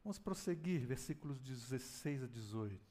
Vamos 0.02 0.18
prosseguir, 0.18 0.86
versículos 0.86 1.40
16 1.40 2.24
a 2.24 2.26
18. 2.26 2.82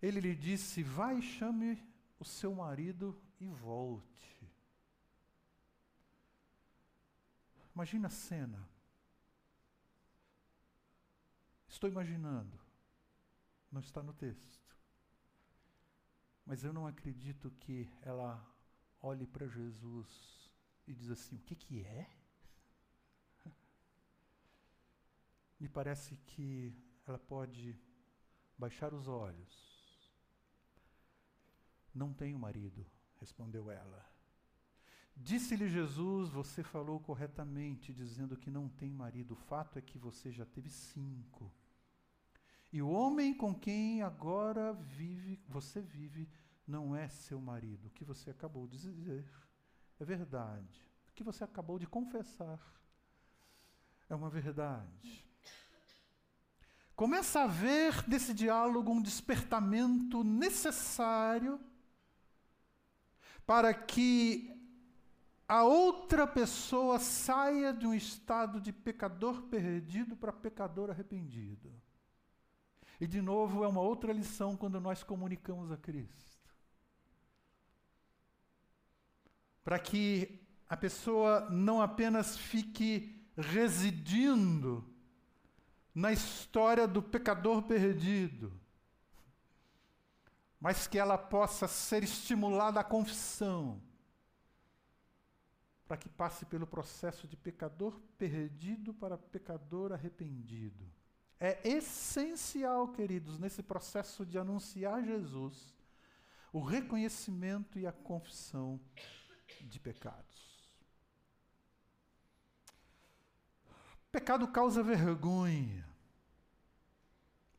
Ele 0.00 0.20
lhe 0.20 0.34
disse: 0.34 0.82
Vai, 0.82 1.20
chame 1.20 1.82
o 2.18 2.24
seu 2.24 2.54
marido 2.54 3.20
e 3.40 3.48
volte. 3.48 4.48
Imagina 7.74 8.08
a 8.08 8.10
cena. 8.10 8.68
Estou 11.68 11.88
imaginando. 11.88 12.58
Não 13.70 13.80
está 13.80 14.02
no 14.02 14.12
texto. 14.12 14.67
Mas 16.48 16.64
eu 16.64 16.72
não 16.72 16.86
acredito 16.86 17.50
que 17.60 17.86
ela 18.00 18.42
olhe 19.02 19.26
para 19.26 19.46
Jesus 19.46 20.50
e 20.86 20.94
diz 20.94 21.10
assim: 21.10 21.36
o 21.36 21.40
que, 21.40 21.54
que 21.54 21.82
é? 21.84 22.08
Me 25.60 25.68
parece 25.68 26.16
que 26.16 26.74
ela 27.06 27.18
pode 27.18 27.78
baixar 28.56 28.94
os 28.94 29.06
olhos. 29.08 29.68
Não 31.94 32.14
tenho 32.14 32.38
marido, 32.38 32.86
respondeu 33.16 33.70
ela. 33.70 34.10
Disse-lhe 35.14 35.68
Jesus: 35.68 36.30
Você 36.30 36.62
falou 36.62 36.98
corretamente, 36.98 37.92
dizendo 37.92 38.38
que 38.38 38.50
não 38.50 38.70
tem 38.70 38.90
marido. 38.90 39.32
O 39.32 39.36
fato 39.50 39.78
é 39.78 39.82
que 39.82 39.98
você 39.98 40.32
já 40.32 40.46
teve 40.46 40.70
cinco. 40.70 41.52
E 42.72 42.82
o 42.82 42.88
homem 42.88 43.32
com 43.34 43.54
quem 43.54 44.02
agora 44.02 44.72
vive, 44.72 45.40
você 45.48 45.80
vive, 45.80 46.28
não 46.66 46.94
é 46.94 47.08
seu 47.08 47.40
marido. 47.40 47.86
O 47.86 47.90
que 47.90 48.04
você 48.04 48.30
acabou 48.30 48.66
de 48.66 48.78
dizer 48.78 49.24
é 49.98 50.04
verdade. 50.04 50.86
O 51.08 51.12
que 51.12 51.24
você 51.24 51.44
acabou 51.44 51.78
de 51.78 51.86
confessar 51.86 52.60
é 54.08 54.14
uma 54.14 54.28
verdade. 54.28 55.26
Começa 56.94 57.40
a 57.40 57.44
haver 57.44 58.06
nesse 58.08 58.34
diálogo 58.34 58.90
um 58.90 59.00
despertamento 59.00 60.22
necessário 60.22 61.60
para 63.46 63.72
que 63.72 64.54
a 65.48 65.62
outra 65.62 66.26
pessoa 66.26 66.98
saia 66.98 67.72
de 67.72 67.86
um 67.86 67.94
estado 67.94 68.60
de 68.60 68.72
pecador 68.72 69.42
perdido 69.44 70.14
para 70.14 70.32
pecador 70.32 70.90
arrependido. 70.90 71.72
E, 73.00 73.06
de 73.06 73.22
novo, 73.22 73.64
é 73.64 73.68
uma 73.68 73.80
outra 73.80 74.12
lição 74.12 74.56
quando 74.56 74.80
nós 74.80 75.02
comunicamos 75.02 75.70
a 75.70 75.76
Cristo. 75.76 76.52
Para 79.62 79.78
que 79.78 80.40
a 80.68 80.76
pessoa 80.76 81.48
não 81.50 81.80
apenas 81.80 82.36
fique 82.36 83.24
residindo 83.36 84.84
na 85.94 86.12
história 86.12 86.86
do 86.86 87.02
pecador 87.02 87.62
perdido, 87.62 88.52
mas 90.60 90.86
que 90.86 90.98
ela 90.98 91.16
possa 91.16 91.68
ser 91.68 92.02
estimulada 92.02 92.80
à 92.80 92.84
confissão, 92.84 93.80
para 95.86 95.96
que 95.96 96.08
passe 96.08 96.44
pelo 96.44 96.66
processo 96.66 97.26
de 97.26 97.36
pecador 97.36 97.98
perdido 98.18 98.92
para 98.92 99.16
pecador 99.16 99.92
arrependido. 99.92 100.97
É 101.40 101.60
essencial, 101.68 102.88
queridos, 102.88 103.38
nesse 103.38 103.62
processo 103.62 104.26
de 104.26 104.36
anunciar 104.38 105.04
Jesus, 105.04 105.72
o 106.52 106.60
reconhecimento 106.60 107.78
e 107.78 107.86
a 107.86 107.92
confissão 107.92 108.80
de 109.60 109.78
pecados. 109.78 110.26
Pecado 114.10 114.48
causa 114.48 114.82
vergonha. 114.82 115.86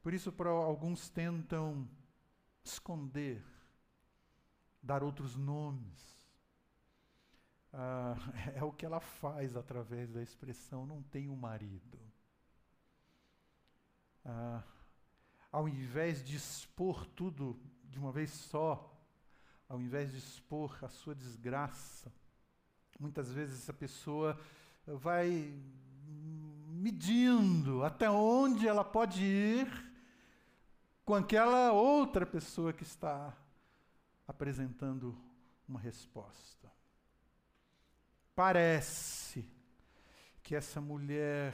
Por 0.01 0.13
isso, 0.13 0.31
para 0.31 0.49
alguns 0.49 1.09
tentam 1.09 1.87
esconder, 2.63 3.41
dar 4.81 5.03
outros 5.03 5.37
nomes. 5.37 6.19
Ah, 7.71 8.15
é 8.55 8.63
o 8.63 8.73
que 8.73 8.85
ela 8.85 8.99
faz 8.99 9.55
através 9.55 10.11
da 10.11 10.21
expressão 10.21 10.85
não 10.85 11.01
tenho 11.03 11.33
marido 11.35 12.08
ah, 14.29 14.63
ao 15.51 15.67
invés 15.67 16.23
de 16.23 16.35
expor 16.35 17.05
tudo 17.07 17.59
de 17.83 17.97
uma 17.97 18.11
vez 18.11 18.29
só, 18.29 18.95
ao 19.67 19.81
invés 19.81 20.11
de 20.11 20.19
expor 20.19 20.77
a 20.83 20.87
sua 20.87 21.15
desgraça, 21.15 22.13
muitas 22.99 23.31
vezes 23.31 23.63
essa 23.63 23.73
pessoa 23.73 24.39
vai 24.85 25.59
medindo 26.67 27.83
até 27.83 28.09
onde 28.09 28.67
ela 28.67 28.83
pode 28.85 29.23
ir 29.23 29.67
com 31.03 31.15
aquela 31.15 31.71
outra 31.71 32.25
pessoa 32.25 32.71
que 32.71 32.83
está 32.83 33.35
apresentando 34.27 35.17
uma 35.67 35.79
resposta. 35.79 36.71
Parece 38.35 39.49
que 40.43 40.55
essa 40.55 40.79
mulher 40.79 41.53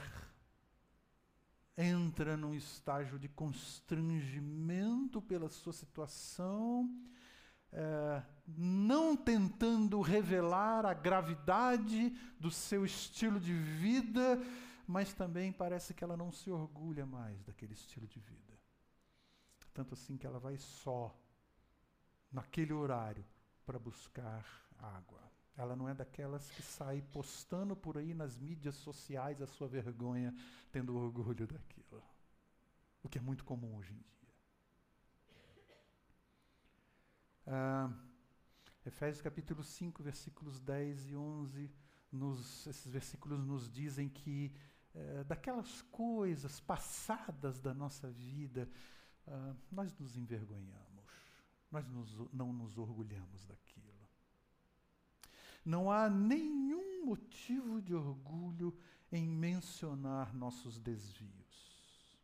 entra 1.76 2.36
num 2.36 2.54
estágio 2.54 3.18
de 3.18 3.28
constrangimento 3.28 5.20
pela 5.20 5.48
sua 5.48 5.72
situação, 5.72 6.90
é, 7.72 8.22
não 8.46 9.14
tentando 9.16 10.00
revelar 10.00 10.86
a 10.86 10.94
gravidade 10.94 12.10
do 12.40 12.50
seu 12.50 12.84
estilo 12.84 13.38
de 13.38 13.52
vida, 13.52 14.40
mas 14.86 15.12
também 15.12 15.52
parece 15.52 15.92
que 15.92 16.02
ela 16.02 16.16
não 16.16 16.32
se 16.32 16.50
orgulha 16.50 17.04
mais 17.04 17.42
daquele 17.42 17.74
estilo 17.74 18.06
de 18.06 18.20
vida. 18.20 18.54
Tanto 19.74 19.92
assim 19.92 20.16
que 20.16 20.26
ela 20.26 20.38
vai 20.38 20.56
só, 20.56 21.14
naquele 22.32 22.72
horário, 22.72 23.24
para 23.66 23.78
buscar 23.78 24.46
água. 24.78 25.35
Ela 25.56 25.74
não 25.74 25.88
é 25.88 25.94
daquelas 25.94 26.50
que 26.50 26.62
sai 26.62 27.00
postando 27.00 27.74
por 27.74 27.96
aí 27.96 28.12
nas 28.12 28.36
mídias 28.36 28.76
sociais 28.76 29.40
a 29.40 29.46
sua 29.46 29.66
vergonha, 29.66 30.34
tendo 30.70 30.96
orgulho 30.96 31.46
daquilo. 31.46 32.02
O 33.02 33.08
que 33.08 33.18
é 33.18 33.20
muito 33.20 33.44
comum 33.44 33.76
hoje 33.76 33.92
em 33.92 33.96
dia. 33.96 34.16
Ah, 37.46 37.90
Efésios 38.84 39.22
capítulo 39.22 39.62
5, 39.62 40.02
versículos 40.02 40.60
10 40.60 41.10
e 41.10 41.16
11, 41.16 41.70
nos, 42.12 42.66
esses 42.66 42.90
versículos 42.90 43.44
nos 43.44 43.70
dizem 43.70 44.08
que 44.08 44.52
eh, 44.94 45.24
daquelas 45.24 45.82
coisas 45.82 46.60
passadas 46.60 47.58
da 47.58 47.74
nossa 47.74 48.10
vida, 48.10 48.68
ah, 49.26 49.54
nós 49.70 49.96
nos 49.98 50.16
envergonhamos, 50.16 51.10
nós 51.70 51.86
nos, 51.88 52.32
não 52.32 52.52
nos 52.52 52.78
orgulhamos 52.78 53.44
daquilo. 53.44 53.65
Não 55.66 55.90
há 55.90 56.08
nenhum 56.08 57.04
motivo 57.04 57.82
de 57.82 57.92
orgulho 57.92 58.72
em 59.10 59.28
mencionar 59.28 60.32
nossos 60.32 60.78
desvios. 60.78 62.16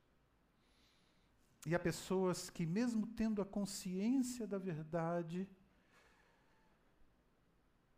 E 1.67 1.75
há 1.75 1.79
pessoas 1.79 2.49
que, 2.49 2.65
mesmo 2.65 3.05
tendo 3.05 3.43
a 3.43 3.45
consciência 3.45 4.47
da 4.47 4.59
verdade, 4.59 5.49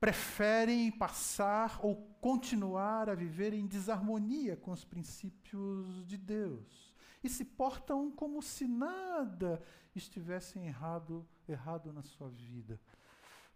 preferem 0.00 0.90
passar 0.90 1.78
ou 1.84 1.94
continuar 2.22 3.10
a 3.10 3.14
viver 3.14 3.52
em 3.52 3.66
desarmonia 3.66 4.56
com 4.56 4.70
os 4.70 4.82
princípios 4.82 6.06
de 6.06 6.16
Deus. 6.16 6.94
E 7.22 7.28
se 7.28 7.44
portam 7.44 8.10
como 8.10 8.40
se 8.40 8.66
nada 8.66 9.62
estivesse 9.94 10.58
errado, 10.58 11.26
errado 11.46 11.92
na 11.92 12.02
sua 12.02 12.30
vida 12.30 12.80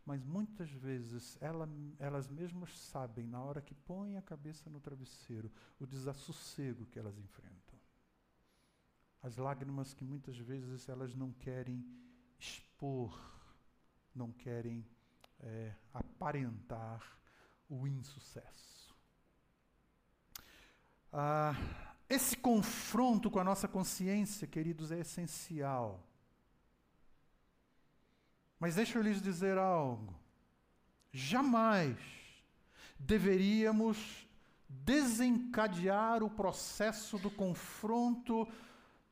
mas 0.09 0.25
muitas 0.25 0.71
vezes 0.71 1.37
ela, 1.38 1.68
elas 1.99 2.31
mesmas 2.31 2.75
sabem, 2.79 3.27
na 3.27 3.42
hora 3.42 3.61
que 3.61 3.75
põem 3.75 4.16
a 4.16 4.23
cabeça 4.23 4.71
no 4.71 4.81
travesseiro, 4.81 5.53
o 5.79 5.87
desassossego 5.87 6.87
que 6.87 6.99
elas 6.99 7.18
enfrentam. 7.18 7.79
As 9.23 9.37
lágrimas 9.37 9.92
que 9.92 10.03
muitas 10.03 10.38
vezes 10.38 10.88
elas 10.88 11.14
não 11.14 11.31
querem 11.31 11.85
expor, 12.38 13.21
não 14.14 14.33
querem 14.33 14.83
é, 15.40 15.75
aparentar 15.92 17.21
o 17.68 17.87
insucesso. 17.87 18.97
Ah, 21.12 21.53
esse 22.09 22.35
confronto 22.35 23.31
com 23.31 23.38
a 23.38 23.44
nossa 23.44 23.68
consciência, 23.68 24.49
queridos, 24.49 24.90
é 24.90 25.01
essencial. 25.01 26.08
Mas 28.59 28.75
deixa 28.75 28.99
eu 28.99 29.03
lhes 29.03 29.23
dizer 29.23 29.57
algo. 29.57 30.18
Jamais 31.12 31.97
deveríamos 32.99 34.27
desencadear 34.68 36.23
o 36.23 36.31
processo 36.31 37.18
do 37.18 37.31
confronto 37.31 38.47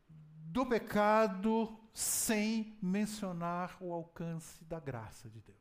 do 0.08 0.66
pecado 0.66 1.78
sem 1.94 2.76
mencionar 2.82 3.76
o 3.80 3.92
alcance 3.92 4.62
da 4.64 4.80
graça 4.80 5.30
de 5.30 5.40
Deus. 5.40 5.56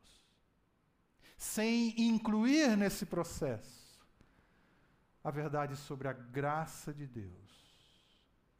Sem 1.38 1.94
incluir 2.00 2.76
nesse 2.76 3.06
processo 3.06 3.86
a 5.22 5.30
verdade 5.30 5.76
sobre 5.76 6.08
a 6.08 6.12
graça 6.12 6.92
de 6.92 7.06
Deus. 7.06 7.34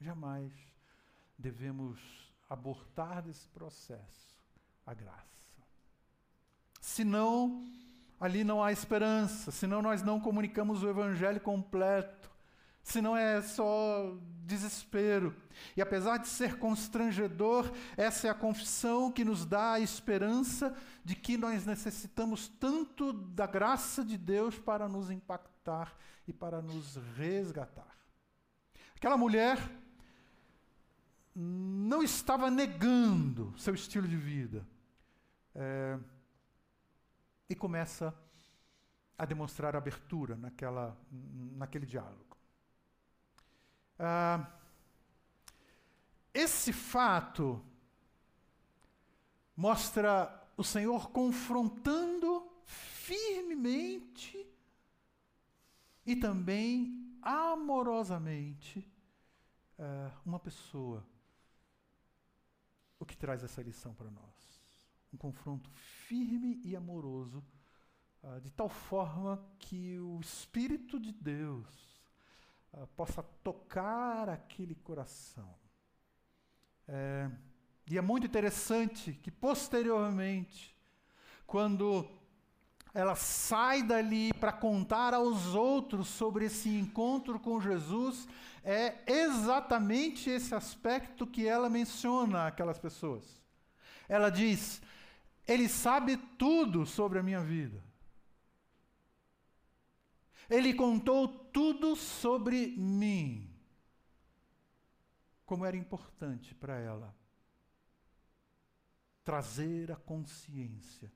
Jamais 0.00 0.52
devemos 1.38 2.00
abortar 2.48 3.22
desse 3.22 3.48
processo 3.48 4.35
a 4.86 4.94
graça. 4.94 5.26
Senão, 6.80 7.66
ali 8.20 8.44
não 8.44 8.62
há 8.62 8.70
esperança, 8.70 9.50
senão 9.50 9.82
nós 9.82 10.02
não 10.02 10.20
comunicamos 10.20 10.82
o 10.82 10.88
evangelho 10.88 11.40
completo, 11.40 12.30
senão 12.82 13.16
é 13.16 13.42
só 13.42 14.16
desespero. 14.44 15.34
E 15.76 15.82
apesar 15.82 16.18
de 16.18 16.28
ser 16.28 16.58
constrangedor, 16.58 17.70
essa 17.96 18.28
é 18.28 18.30
a 18.30 18.34
confissão 18.34 19.10
que 19.10 19.24
nos 19.24 19.44
dá 19.44 19.72
a 19.72 19.80
esperança 19.80 20.74
de 21.04 21.16
que 21.16 21.36
nós 21.36 21.66
necessitamos 21.66 22.48
tanto 22.48 23.12
da 23.12 23.46
graça 23.46 24.04
de 24.04 24.16
Deus 24.16 24.56
para 24.56 24.88
nos 24.88 25.10
impactar 25.10 25.96
e 26.28 26.32
para 26.32 26.62
nos 26.62 26.96
resgatar. 27.16 27.96
Aquela 28.94 29.16
mulher 29.16 29.58
não 31.34 32.02
estava 32.02 32.50
negando 32.50 33.52
seu 33.58 33.74
estilo 33.74 34.06
de 34.08 34.16
vida. 34.16 34.66
É, 35.58 35.98
e 37.48 37.54
começa 37.54 38.14
a 39.18 39.24
demonstrar 39.24 39.74
abertura 39.74 40.36
naquela, 40.36 40.96
naquele 41.10 41.86
diálogo. 41.86 42.36
Ah, 43.98 44.46
esse 46.34 46.72
fato 46.72 47.64
mostra 49.56 50.46
o 50.56 50.62
Senhor 50.62 51.10
confrontando 51.10 52.46
firmemente 52.66 54.46
e 56.04 56.14
também 56.14 57.18
amorosamente 57.22 58.86
uh, 59.78 60.12
uma 60.24 60.38
pessoa. 60.38 61.04
O 62.98 63.04
que 63.06 63.16
traz 63.16 63.42
essa 63.42 63.62
lição 63.62 63.94
para 63.94 64.10
nós? 64.10 64.35
Um 65.16 65.18
confronto 65.18 65.70
firme 65.70 66.60
e 66.62 66.76
amoroso, 66.76 67.42
uh, 68.22 68.38
de 68.42 68.50
tal 68.50 68.68
forma 68.68 69.42
que 69.58 69.98
o 69.98 70.20
Espírito 70.20 71.00
de 71.00 71.10
Deus 71.10 71.66
uh, 72.74 72.86
possa 72.88 73.22
tocar 73.22 74.28
aquele 74.28 74.74
coração. 74.74 75.54
É, 76.86 77.30
e 77.90 77.96
é 77.96 78.00
muito 78.00 78.26
interessante 78.26 79.14
que, 79.14 79.30
posteriormente, 79.30 80.76
quando 81.46 82.08
ela 82.92 83.16
sai 83.16 83.82
dali 83.82 84.32
para 84.34 84.52
contar 84.52 85.14
aos 85.14 85.54
outros 85.54 86.06
sobre 86.06 86.44
esse 86.44 86.68
encontro 86.68 87.40
com 87.40 87.60
Jesus, 87.60 88.28
é 88.62 88.98
exatamente 89.06 90.28
esse 90.30 90.54
aspecto 90.54 91.26
que 91.26 91.46
ela 91.46 91.68
menciona 91.68 92.46
aquelas 92.46 92.78
pessoas. 92.78 93.24
Ela 94.08 94.30
diz: 94.30 94.80
ele 95.46 95.68
sabe 95.68 96.16
tudo 96.38 96.84
sobre 96.84 97.18
a 97.18 97.22
minha 97.22 97.42
vida. 97.42 97.82
Ele 100.48 100.74
contou 100.74 101.28
tudo 101.28 101.96
sobre 101.96 102.76
mim. 102.76 103.52
Como 105.44 105.64
era 105.64 105.76
importante 105.76 106.54
para 106.54 106.78
ela 106.78 107.16
trazer 109.24 109.90
a 109.90 109.96
consciência 109.96 111.12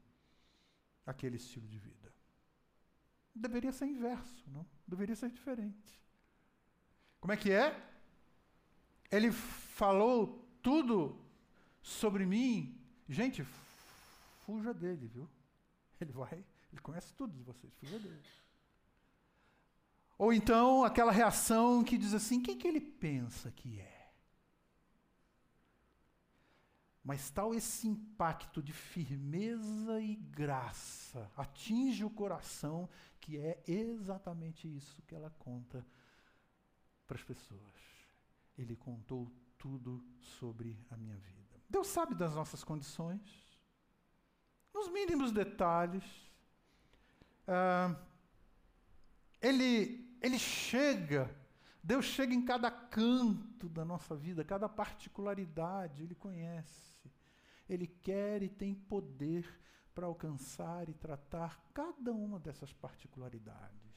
aquele 1.06 1.36
estilo 1.36 1.66
de 1.66 1.78
vida. 1.78 2.12
Deveria 3.34 3.72
ser 3.72 3.86
inverso, 3.86 4.50
não? 4.50 4.66
Deveria 4.86 5.14
ser 5.14 5.30
diferente. 5.30 6.00
Como 7.20 7.32
é 7.32 7.36
que 7.36 7.50
é? 7.52 7.88
Ele 9.10 9.30
falou 9.32 10.48
tudo 10.62 11.24
sobre 11.82 12.26
mim. 12.26 12.80
Gente, 13.08 13.44
fuja 14.50 14.74
dele, 14.74 15.06
viu? 15.06 15.30
Ele 16.00 16.12
vai, 16.12 16.44
ele 16.72 16.80
conhece 16.80 17.12
tudo 17.14 17.36
de 17.36 17.42
vocês, 17.42 17.74
fuja 17.74 17.98
dele. 17.98 18.22
Ou 20.16 20.32
então 20.32 20.82
aquela 20.82 21.12
reação 21.12 21.84
que 21.84 21.98
diz 21.98 22.14
assim: 22.14 22.42
quem 22.42 22.56
que 22.56 22.66
ele 22.66 22.80
pensa 22.80 23.50
que 23.50 23.78
é? 23.78 24.12
Mas 27.04 27.30
tal 27.30 27.54
esse 27.54 27.86
impacto 27.86 28.62
de 28.62 28.72
firmeza 28.72 30.00
e 30.00 30.14
graça 30.14 31.30
atinge 31.36 32.04
o 32.04 32.10
coração, 32.10 32.88
que 33.20 33.36
é 33.36 33.62
exatamente 33.66 34.66
isso 34.74 35.02
que 35.02 35.14
ela 35.14 35.30
conta 35.38 35.86
para 37.06 37.16
as 37.16 37.24
pessoas. 37.24 37.82
Ele 38.56 38.76
contou 38.76 39.30
tudo 39.58 40.02
sobre 40.18 40.78
a 40.90 40.96
minha 40.96 41.16
vida. 41.16 41.60
Deus 41.68 41.88
sabe 41.88 42.14
das 42.14 42.34
nossas 42.34 42.64
condições 42.64 43.49
nos 44.72 44.88
mínimos 44.88 45.32
detalhes. 45.32 46.04
Ah, 47.46 47.96
ele, 49.40 50.16
ele 50.20 50.38
chega, 50.38 51.34
Deus 51.82 52.04
chega 52.04 52.34
em 52.34 52.44
cada 52.44 52.70
canto 52.70 53.68
da 53.68 53.84
nossa 53.84 54.14
vida, 54.14 54.44
cada 54.44 54.68
particularidade, 54.68 56.02
Ele 56.02 56.14
conhece. 56.14 56.90
Ele 57.68 57.86
quer 57.86 58.42
e 58.42 58.48
tem 58.48 58.74
poder 58.74 59.46
para 59.94 60.06
alcançar 60.06 60.88
e 60.88 60.94
tratar 60.94 61.62
cada 61.72 62.12
uma 62.12 62.38
dessas 62.38 62.72
particularidades. 62.72 63.90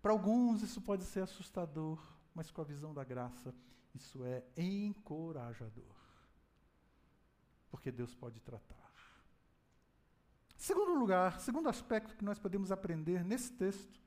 Para 0.00 0.12
alguns 0.12 0.62
isso 0.62 0.80
pode 0.80 1.04
ser 1.04 1.20
assustador, 1.20 2.00
mas 2.34 2.50
com 2.50 2.60
a 2.60 2.64
visão 2.64 2.92
da 2.92 3.04
graça, 3.04 3.54
isso 3.94 4.24
é 4.24 4.44
encorajador 4.56 6.01
porque 7.72 7.90
Deus 7.90 8.14
pode 8.14 8.38
tratar. 8.38 8.92
Segundo 10.58 10.92
lugar, 10.94 11.40
segundo 11.40 11.70
aspecto 11.70 12.14
que 12.14 12.24
nós 12.24 12.38
podemos 12.38 12.70
aprender 12.70 13.24
nesse 13.24 13.50
texto 13.54 13.98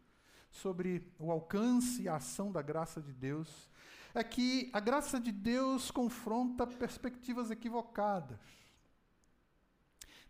sobre 0.52 1.12
o 1.20 1.32
alcance 1.32 2.04
e 2.04 2.08
a 2.08 2.16
ação 2.16 2.52
da 2.52 2.62
graça 2.62 3.02
de 3.02 3.12
Deus 3.12 3.70
é 4.14 4.24
que 4.24 4.70
a 4.72 4.80
graça 4.80 5.20
de 5.20 5.32
Deus 5.32 5.92
confronta 5.92 6.66
perspectivas 6.66 7.52
equivocadas. 7.52 8.40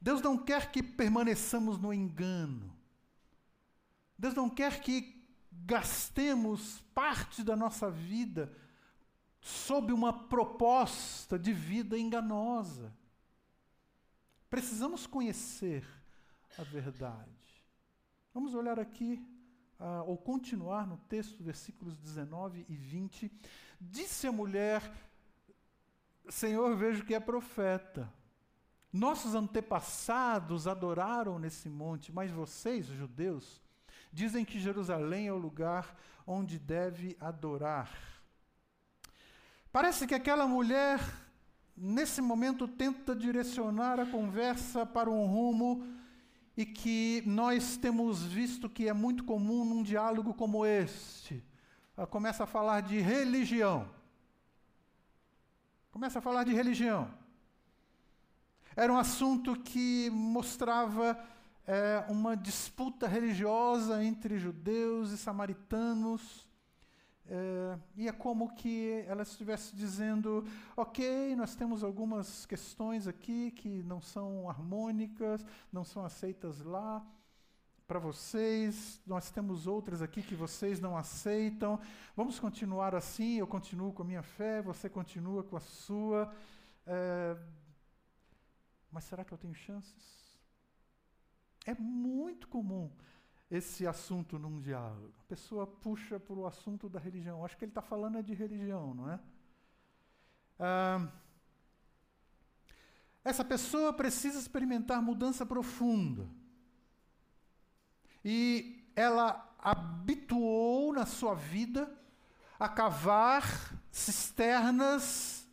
Deus 0.01 0.21
não 0.21 0.37
quer 0.37 0.71
que 0.71 0.81
permaneçamos 0.81 1.77
no 1.77 1.93
engano. 1.93 2.73
Deus 4.17 4.33
não 4.33 4.49
quer 4.49 4.81
que 4.81 5.23
gastemos 5.51 6.81
parte 6.93 7.43
da 7.43 7.55
nossa 7.55 7.91
vida 7.91 8.51
sob 9.41 9.91
uma 9.93 10.13
proposta 10.27 11.37
de 11.37 11.53
vida 11.53 11.99
enganosa. 11.99 12.91
Precisamos 14.55 15.05
conhecer 15.05 15.85
a 16.57 16.63
verdade. 16.63 17.29
Vamos 18.33 18.55
olhar 18.55 18.79
aqui, 18.79 19.21
uh, 19.77 20.07
ou 20.07 20.15
continuar 20.15 20.87
no 20.87 20.95
texto, 20.95 21.43
versículos 21.43 21.97
19 21.97 22.65
e 22.69 22.73
20. 22.73 23.29
Disse 23.81 24.27
a 24.27 24.31
mulher: 24.31 24.81
Senhor, 26.29 26.73
vejo 26.77 27.03
que 27.03 27.13
é 27.13 27.19
profeta. 27.19 28.09
Nossos 28.93 29.35
antepassados 29.35 30.69
adoraram 30.69 31.37
nesse 31.37 31.67
monte, 31.67 32.13
mas 32.13 32.31
vocês, 32.31 32.85
judeus, 32.85 33.61
dizem 34.09 34.45
que 34.45 34.57
Jerusalém 34.57 35.27
é 35.27 35.33
o 35.33 35.37
lugar 35.37 35.97
onde 36.25 36.57
deve 36.57 37.17
adorar. 37.19 37.91
Parece 39.69 40.07
que 40.07 40.15
aquela 40.15 40.47
mulher, 40.47 41.01
nesse 41.75 42.21
momento, 42.21 42.67
tenta 42.67 43.15
direcionar 43.15 43.99
a 43.99 44.05
conversa 44.05 44.85
para 44.85 45.09
um 45.09 45.25
rumo 45.25 45.85
e 46.57 46.65
que 46.65 47.21
nós 47.25 47.77
temos 47.77 48.23
visto 48.23 48.69
que 48.69 48.87
é 48.87 48.93
muito 48.93 49.23
comum 49.23 49.65
num 49.65 49.83
diálogo 49.83 50.33
como 50.33 50.65
este. 50.65 51.43
Ela 51.97 52.07
começa 52.07 52.43
a 52.45 52.47
falar 52.47 52.81
de 52.81 52.99
religião. 52.99 53.89
Começa 55.91 56.19
a 56.19 56.21
falar 56.21 56.43
de 56.43 56.53
religião. 56.53 57.09
Era 58.75 58.91
um 58.91 58.97
assunto 58.97 59.55
que 59.57 60.09
mostrava 60.09 61.17
é, 61.65 62.03
uma 62.09 62.35
disputa 62.35 63.07
religiosa 63.07 64.03
entre 64.03 64.37
judeus 64.37 65.11
e 65.11 65.17
samaritanos. 65.17 66.47
É, 67.27 67.79
e 67.97 68.07
é 68.07 68.11
como 68.11 68.53
que 68.53 69.03
ela 69.07 69.23
estivesse 69.23 69.75
dizendo: 69.75 70.45
ok, 70.77 71.35
nós 71.35 71.55
temos 71.55 71.83
algumas 71.83 72.45
questões 72.45 73.07
aqui 73.07 73.51
que 73.51 73.81
não 73.83 73.99
são 73.99 74.49
harmônicas, 74.49 75.43
não 75.71 75.83
são 75.83 76.05
aceitas 76.05 76.61
lá 76.61 77.05
para 77.87 77.99
vocês, 77.99 78.99
nós 79.05 79.29
temos 79.29 79.67
outras 79.67 80.01
aqui 80.01 80.21
que 80.21 80.35
vocês 80.35 80.79
não 80.79 80.97
aceitam. 80.97 81.79
Vamos 82.15 82.39
continuar 82.39 82.95
assim, 82.95 83.37
eu 83.37 83.47
continuo 83.47 83.93
com 83.93 84.03
a 84.03 84.05
minha 84.05 84.23
fé, 84.23 84.61
você 84.61 84.89
continua 84.89 85.43
com 85.43 85.57
a 85.57 85.59
sua. 85.59 86.31
É, 86.85 87.37
mas 88.91 89.03
será 89.03 89.23
que 89.23 89.31
eu 89.31 89.37
tenho 89.37 89.53
chances? 89.53 90.25
É 91.65 91.73
muito 91.73 92.47
comum 92.47 92.91
esse 93.49 93.85
assunto 93.85 94.39
num 94.39 94.59
diálogo. 94.59 95.13
A 95.19 95.23
pessoa 95.23 95.67
puxa 95.67 96.19
para 96.19 96.35
o 96.35 96.45
assunto 96.45 96.89
da 96.89 96.99
religião. 96.99 97.45
Acho 97.45 97.57
que 97.57 97.65
ele 97.65 97.71
está 97.71 97.81
falando 97.81 98.17
é 98.17 98.21
de 98.21 98.33
religião, 98.33 98.93
não 98.93 99.11
é? 99.11 99.19
Ah, 100.59 101.07
essa 103.23 103.43
pessoa 103.43 103.93
precisa 103.93 104.39
experimentar 104.39 105.01
mudança 105.01 105.45
profunda. 105.45 106.27
E 108.23 108.83
ela 108.95 109.55
habituou 109.59 110.93
na 110.93 111.05
sua 111.05 111.35
vida 111.35 111.91
a 112.59 112.69
cavar 112.69 113.43
cisternas 113.91 115.47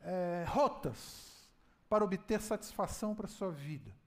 é, 0.00 0.44
rotas 0.48 1.48
para 1.88 2.04
obter 2.04 2.40
satisfação 2.40 3.14
para 3.14 3.26
a 3.26 3.28
sua 3.28 3.50
vida 3.50 4.03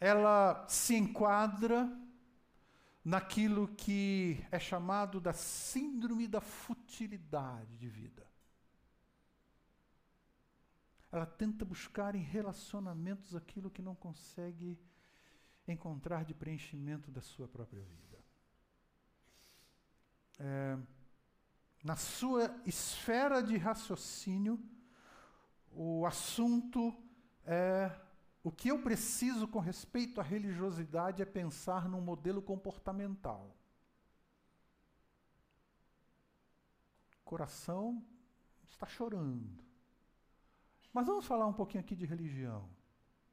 ela 0.00 0.66
se 0.66 0.96
enquadra 0.96 1.86
naquilo 3.04 3.68
que 3.68 4.42
é 4.50 4.58
chamado 4.58 5.20
da 5.20 5.34
síndrome 5.34 6.26
da 6.26 6.40
futilidade 6.40 7.76
de 7.76 7.86
vida. 7.86 8.26
Ela 11.12 11.26
tenta 11.26 11.64
buscar 11.64 12.14
em 12.14 12.22
relacionamentos 12.22 13.34
aquilo 13.34 13.70
que 13.70 13.82
não 13.82 13.94
consegue 13.94 14.80
encontrar 15.68 16.24
de 16.24 16.32
preenchimento 16.32 17.10
da 17.10 17.20
sua 17.20 17.46
própria 17.46 17.82
vida. 17.82 18.18
É, 20.38 20.78
na 21.84 21.96
sua 21.96 22.54
esfera 22.64 23.42
de 23.42 23.56
raciocínio, 23.56 24.58
o 25.72 26.06
assunto 26.06 26.96
é 27.44 27.90
o 28.42 28.50
que 28.50 28.68
eu 28.68 28.82
preciso 28.82 29.46
com 29.46 29.58
respeito 29.58 30.20
à 30.20 30.24
religiosidade 30.24 31.20
é 31.22 31.26
pensar 31.26 31.88
num 31.88 32.00
modelo 32.00 32.40
comportamental. 32.40 33.54
O 37.20 37.24
coração 37.24 38.02
está 38.64 38.86
chorando. 38.86 39.62
Mas 40.92 41.06
vamos 41.06 41.26
falar 41.26 41.46
um 41.46 41.52
pouquinho 41.52 41.84
aqui 41.84 41.94
de 41.94 42.06
religião. 42.06 42.68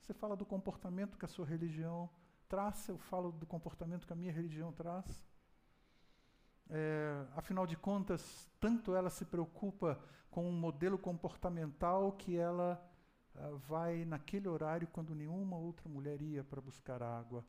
Você 0.02 0.13
fala 0.13 0.36
do 0.36 0.46
comportamento 0.46 1.17
que 1.17 1.26
a 1.26 1.28
sua 1.28 1.46
religião 1.46 2.10
traz, 2.48 2.88
eu 2.88 2.98
falo 2.98 3.32
do 3.32 3.46
comportamento 3.46 4.06
que 4.06 4.13
a 4.13 4.15
minha 4.15 4.32
religião 4.32 4.72
traz. 4.72 5.26
É, 6.70 7.26
afinal 7.36 7.65
de 7.65 7.78
contas, 7.78 8.50
tanto 8.60 8.93
ela 8.93 9.10
se 9.10 9.26
preocupa 9.26 10.00
com 10.30 10.48
um 10.48 10.52
modelo 10.52 10.98
comportamental 10.98 12.12
que 12.12 12.38
ela 12.38 12.82
vai 13.67 14.06
naquele 14.06 14.47
horário 14.47 14.88
quando 14.88 15.15
nenhuma 15.15 15.58
outra 15.58 15.88
mulher 15.88 16.21
ia 16.21 16.43
para 16.43 16.62
buscar 16.62 17.02
água, 17.04 17.45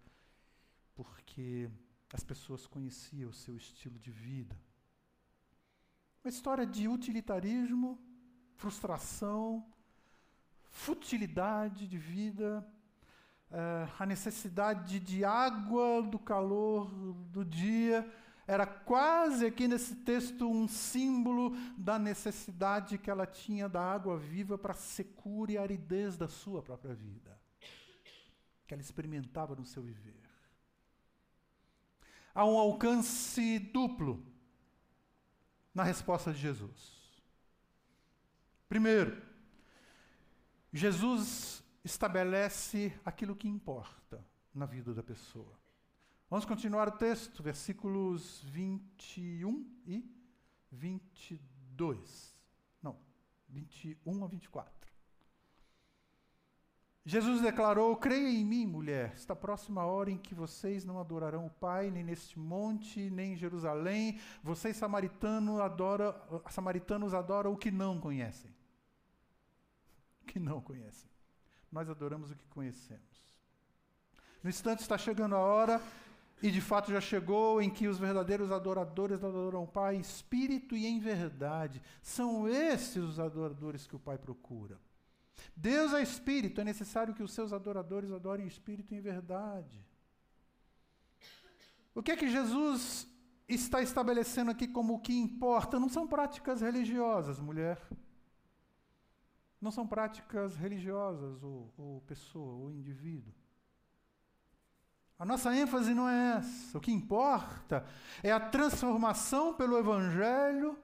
porque 0.95 1.71
as 2.13 2.23
pessoas 2.23 2.67
conheciam 2.67 3.31
o 3.31 3.35
seu 3.35 3.57
estilo 3.57 3.99
de 3.99 4.11
vida. 4.11 4.57
Uma 6.23 6.31
história 6.31 6.67
de 6.67 6.89
utilitarismo, 6.89 7.99
frustração, 8.57 9.65
futilidade 10.71 11.87
de 11.87 11.99
vida, 11.99 12.67
uh, 13.51 13.93
a 13.99 14.07
necessidade 14.07 15.01
de 15.01 15.25
água 15.25 16.03
do 16.03 16.19
calor 16.19 16.91
do 17.31 17.45
dia 17.45 18.07
era 18.49 18.67
quase 18.67 19.45
aqui 19.45 19.69
nesse 19.69 19.95
texto 19.95 20.51
um 20.51 20.67
símbolo 20.67 21.55
da 21.77 21.99
necessidade 21.99 22.97
que 22.97 23.11
ela 23.11 23.27
tinha 23.27 23.69
da 23.69 23.83
água 23.83 24.17
viva 24.17 24.57
para 24.57 24.73
a 24.73 24.75
secura 24.77 25.53
e 25.53 25.59
aridez 25.59 26.17
da 26.17 26.27
sua 26.27 26.63
própria 26.63 26.95
vida, 26.95 27.39
que 28.67 28.73
ela 28.73 28.81
experimentava 28.81 29.55
no 29.55 29.67
seu 29.67 29.83
viver. 29.83 30.19
Há 32.35 32.47
um 32.47 32.57
alcance 32.57 33.59
duplo 33.59 34.25
na 35.75 35.83
resposta 35.83 36.33
de 36.33 36.39
Jesus. 36.39 37.23
Primeiro, 38.67 39.21
Jesus 40.73 41.63
estabelece 41.85 42.99
aquilo 43.05 43.37
que 43.37 43.47
importa 43.47 44.25
na 44.55 44.65
vida 44.65 44.95
da 44.95 45.03
pessoa. 45.03 45.68
Vamos 46.31 46.45
continuar 46.45 46.89
o 46.89 46.93
texto, 46.93 47.43
versículos 47.43 48.43
21 48.45 49.67
e 49.87 50.05
22. 50.71 52.37
Não, 52.83 52.99
21 53.49 54.25
a 54.25 54.27
24. 54.27 54.93
Jesus 57.03 57.41
declarou: 57.41 57.97
Creia 57.97 58.29
em 58.29 58.45
mim, 58.45 58.67
mulher. 58.67 59.15
Está 59.15 59.35
próxima 59.35 59.81
a 59.81 59.87
hora 59.87 60.11
em 60.11 60.19
que 60.19 60.35
vocês 60.35 60.85
não 60.85 61.01
adorarão 61.01 61.47
o 61.47 61.51
Pai, 61.51 61.91
nem 61.91 62.05
neste 62.05 62.39
monte, 62.39 63.09
nem 63.09 63.33
em 63.33 63.37
Jerusalém. 63.37 64.21
Vocês 64.43 64.77
samaritanos 64.77 65.59
adoram, 65.59 66.15
samaritanos 66.51 67.15
adoram 67.15 67.55
o 67.55 67.57
que 67.57 67.71
não 67.71 67.99
conhecem. 67.99 68.55
O 70.21 70.27
que 70.27 70.39
não 70.39 70.61
conhecem. 70.61 71.11
Nós 71.73 71.89
adoramos 71.89 72.31
o 72.31 72.37
que 72.37 72.47
conhecemos. 72.49 73.27
No 74.43 74.51
instante 74.51 74.81
está 74.81 74.99
chegando 74.99 75.35
a 75.35 75.39
hora 75.39 75.81
e 76.43 76.51
de 76.51 76.61
fato 76.61 76.93
já 76.93 77.01
chegou 77.01 77.61
em 77.61 77.69
que 77.69 77.89
os 77.89 77.99
verdadeiros 77.99 78.53
adoradores 78.53 79.25
adoram 79.25 79.65
o 79.65 79.67
Pai 79.67 79.97
em 79.97 80.01
espírito 80.01 80.77
e 80.77 80.87
em 80.87 81.01
verdade. 81.01 81.83
São 82.01 82.49
esses 82.49 83.03
os 83.03 83.19
adoradores 83.19 83.87
que 83.87 83.97
o 83.97 83.99
Pai 83.99 84.17
procura. 84.17 84.79
Deus 85.57 85.93
é 85.93 86.03
espírito, 86.03 86.61
é 86.61 86.65
necessário 86.65 87.15
que 87.15 87.23
os 87.23 87.33
seus 87.33 87.53
adoradores 87.53 88.13
adorem 88.13 88.45
em 88.45 88.49
espírito 88.49 88.95
e 88.95 88.99
em 88.99 89.01
verdade. 89.01 89.85
O 91.95 92.03
que 92.03 92.13
é 92.13 92.17
que 92.17 92.29
Jesus 92.29 93.09
está 93.49 93.83
estabelecendo 93.83 94.53
aqui 94.53 94.69
como 94.69 94.95
o 94.95 95.01
que 95.01 95.13
importa? 95.13 95.81
Não 95.81 95.89
são 95.89 96.07
práticas 96.07 96.61
religiosas, 96.61 97.41
mulher. 97.41 97.81
Não 99.61 99.73
são 99.73 99.85
práticas 99.85 100.55
religiosas, 100.55 101.43
ou, 101.43 101.73
ou 101.77 102.01
pessoa, 102.03 102.55
ou 102.55 102.71
indivíduo. 102.71 103.35
A 105.19 105.25
nossa 105.25 105.55
ênfase 105.55 105.95
não 105.95 106.09
é 106.09 106.39
essa. 106.39 106.79
O 106.79 106.81
que 106.81 106.93
importa 106.93 107.85
é 108.23 108.31
a 108.31 108.39
transformação 108.39 109.55
pelo 109.55 109.77
Evangelho 109.79 110.79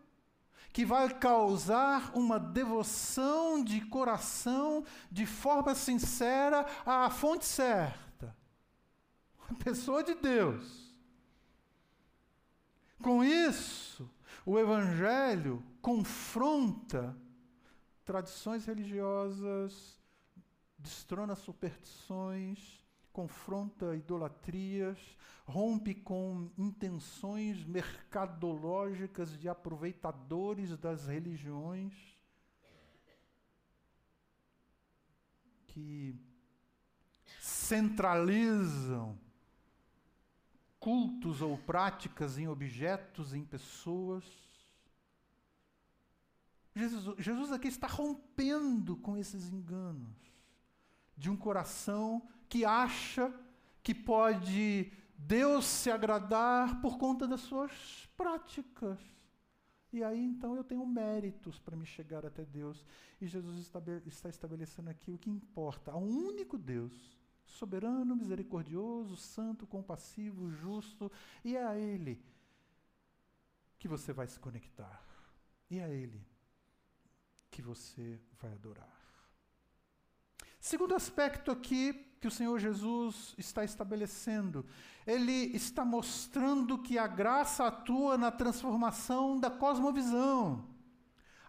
que 0.73 0.85
vai 0.85 1.09
causar 1.09 2.11
uma 2.17 2.41
devoção 2.41 3.63
de 3.63 3.81
coração, 3.83 4.85
de 5.09 5.25
forma 5.25 5.73
sincera, 5.73 6.67
à 6.85 7.09
fonte 7.11 7.45
certa 7.45 8.05
a 9.49 9.55
pessoa 9.55 10.03
de 10.03 10.15
Deus. 10.15 10.93
Com 13.03 13.23
isso, 13.23 14.11
o 14.45 14.59
Evangelho 14.59 15.63
confronta 15.81 17.17
tradições 18.05 18.65
religiosas, 18.65 20.01
destrona 20.79 21.35
superstições, 21.35 22.83
confronta 23.15 23.95
idolatrias, 23.95 24.99
rompe 25.47 25.95
com 25.95 26.51
intenções 26.59 27.65
mercadológicas 27.65 29.39
de 29.39 29.49
aproveitadores 29.49 30.77
das 30.77 31.07
religiões 31.07 31.95
que 35.69 36.21
centralizam 37.41 39.17
cultos 40.81 41.41
ou 41.41 41.57
práticas 41.57 42.37
em 42.37 42.49
objetos, 42.49 43.33
em 43.33 43.45
pessoas. 43.45 44.25
Jesus, 46.75 47.17
Jesus 47.17 47.53
aqui 47.53 47.69
está 47.69 47.87
rompendo 47.87 48.97
com 48.97 49.17
esses 49.17 49.49
enganos 49.53 50.35
de 51.17 51.31
um 51.31 51.37
coração 51.37 52.29
que 52.55 52.65
acha 52.65 53.35
que 53.83 53.93
pode 53.93 54.93
Deus 55.19 55.65
se 55.65 55.91
agradar 55.91 56.81
por 56.81 56.97
conta 56.99 57.27
das 57.27 57.41
suas 57.41 58.09
práticas. 58.17 59.01
E 59.93 60.05
aí 60.05 60.25
então 60.25 60.55
eu 60.55 60.63
tenho 60.63 60.87
méritos 60.87 61.59
para 61.59 61.75
me 61.75 61.85
chegar 61.85 62.25
até 62.25 62.45
Deus. 62.45 62.87
E 63.21 63.27
Jesus 63.27 63.59
está 64.07 64.29
estabelecendo 64.29 64.89
aqui 64.89 65.11
o 65.11 65.19
que 65.19 65.29
importa: 65.29 65.91
há 65.91 65.97
um 65.97 66.29
único 66.29 66.57
Deus, 66.57 67.19
soberano, 67.45 68.15
misericordioso, 68.15 69.17
santo, 69.17 69.67
compassivo, 69.67 70.49
justo, 70.49 71.11
e 71.45 71.57
é 71.57 71.65
a 71.65 71.77
Ele 71.77 72.25
que 73.81 73.89
você 73.89 74.13
vai 74.13 74.29
se 74.29 74.39
conectar. 74.39 75.05
E 75.69 75.81
é 75.81 75.85
a 75.85 75.91
Ele 75.91 76.25
que 77.51 77.61
você 77.61 78.21
vai 78.41 78.53
adorar. 78.53 79.04
Segundo 80.65 80.95
aspecto 80.95 81.51
aqui 81.51 81.93
que 82.19 82.27
o 82.27 82.31
Senhor 82.31 82.59
Jesus 82.59 83.35
está 83.37 83.63
estabelecendo, 83.63 84.65
ele 85.07 85.55
está 85.55 85.85
mostrando 85.85 86.79
que 86.79 86.97
a 86.97 87.07
graça 87.07 87.67
atua 87.67 88.17
na 88.17 88.31
transformação 88.31 89.39
da 89.39 89.51
cosmovisão. 89.51 90.67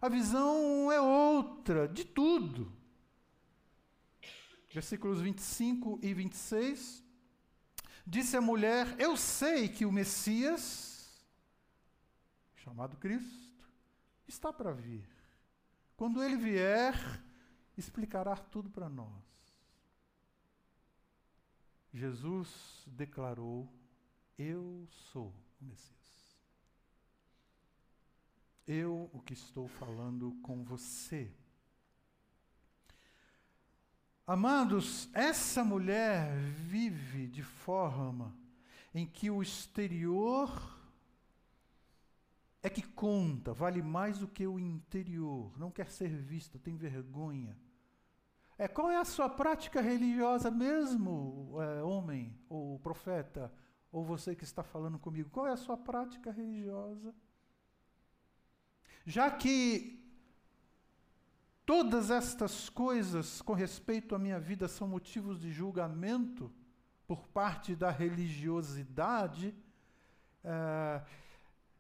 A 0.02 0.10
visão 0.10 0.92
é 0.92 1.00
outra 1.00 1.88
de 1.88 2.04
tudo. 2.04 2.70
Versículos 4.70 5.22
25 5.22 5.98
e 6.04 6.14
26. 6.14 7.02
Disse 8.06 8.36
a 8.36 8.42
mulher: 8.42 8.98
Eu 9.00 9.16
sei 9.16 9.70
que 9.70 9.86
o 9.86 9.94
Messias, 9.94 11.26
chamado 12.54 12.98
Cristo, 12.98 13.66
está 14.28 14.52
para 14.52 14.74
vir. 14.74 15.08
Quando 15.96 16.22
ele 16.22 16.36
vier, 16.36 17.24
explicará 17.80 18.36
tudo 18.36 18.70
para 18.70 18.90
nós. 18.90 19.24
Jesus 21.94 22.84
declarou: 22.88 23.72
Eu 24.38 24.88
sou 24.90 25.34
o 25.62 25.66
Messias. 25.66 25.96
Eu 28.68 29.10
o 29.14 29.22
que 29.22 29.34
estou 29.34 29.68
falando 29.68 30.32
com 30.42 30.64
você. 30.64 31.32
Amados, 34.28 35.08
essa 35.14 35.64
mulher 35.64 36.36
vive 36.36 37.28
de 37.28 37.44
forma 37.44 38.36
em 38.94 39.06
que 39.06 39.30
o 39.30 39.42
exterior 39.42 40.76
é 42.64 42.70
que 42.70 42.82
conta, 42.82 43.54
vale 43.54 43.84
mais 43.84 44.18
do 44.18 44.28
que 44.28 44.48
o 44.48 44.58
interior, 44.58 45.56
não 45.60 45.70
quer 45.70 45.92
ser 45.92 46.10
vista, 46.10 46.58
tem 46.58 46.76
vergonha. 46.76 47.56
É, 48.58 48.68
qual 48.70 48.90
é 48.90 48.96
a 48.96 49.04
sua 49.04 49.28
prática 49.28 49.82
religiosa 49.82 50.50
mesmo, 50.50 51.58
é, 51.62 51.84
homem, 51.84 52.38
ou 52.48 52.80
profeta, 52.80 53.52
ou 53.92 54.04
você 54.04 54.34
que 54.34 54.46
está 54.46 54.64
falando 54.64 54.98
comigo? 54.98 55.30
Qual 55.30 55.46
é 55.46 55.52
a 55.52 55.58
sua 55.58 55.76
prática 55.76 56.32
religiosa? 56.32 57.14
Já 59.06 59.30
que 59.30 60.02
todas 61.66 62.10
estas 62.10 62.70
coisas 62.70 63.42
com 63.42 63.54
respeito 63.54 64.16
à 64.16 64.20
minha 64.20 64.40
vida 64.40 64.68
são 64.68 64.88
motivos 64.88 65.40
de 65.40 65.52
julgamento 65.52 66.52
por 67.06 67.28
parte 67.28 67.76
da 67.76 67.92
religiosidade, 67.92 69.54
é, 70.44 71.02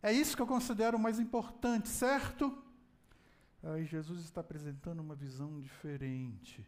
é 0.03 0.11
isso 0.11 0.35
que 0.35 0.41
eu 0.41 0.47
considero 0.47 0.99
mais 0.99 1.19
importante, 1.19 1.87
certo? 1.87 2.64
Aí 3.65 3.83
Jesus 3.83 4.21
está 4.21 4.41
apresentando 4.41 4.99
uma 4.99 5.15
visão 5.15 5.59
diferente, 5.59 6.63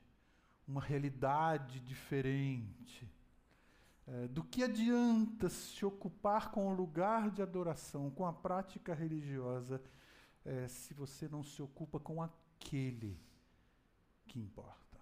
uma 0.68 0.82
realidade 0.82 1.80
diferente. 1.80 3.08
É, 4.08 4.28
do 4.30 4.44
que 4.44 4.64
adianta 4.64 5.48
se 5.48 5.86
ocupar 5.86 6.50
com 6.50 6.70
o 6.70 6.74
lugar 6.74 7.30
de 7.30 7.44
adoração, 7.44 8.10
com 8.10 8.26
a 8.26 8.34
prática 8.34 8.96
religiosa, 8.96 9.80
é, 10.44 10.68
se 10.68 10.92
você 10.96 11.28
não 11.28 11.44
se 11.44 11.62
ocupa 11.62 12.00
com 12.00 12.20
aquele 12.20 13.20
que 14.26 14.40
importa? 14.40 15.00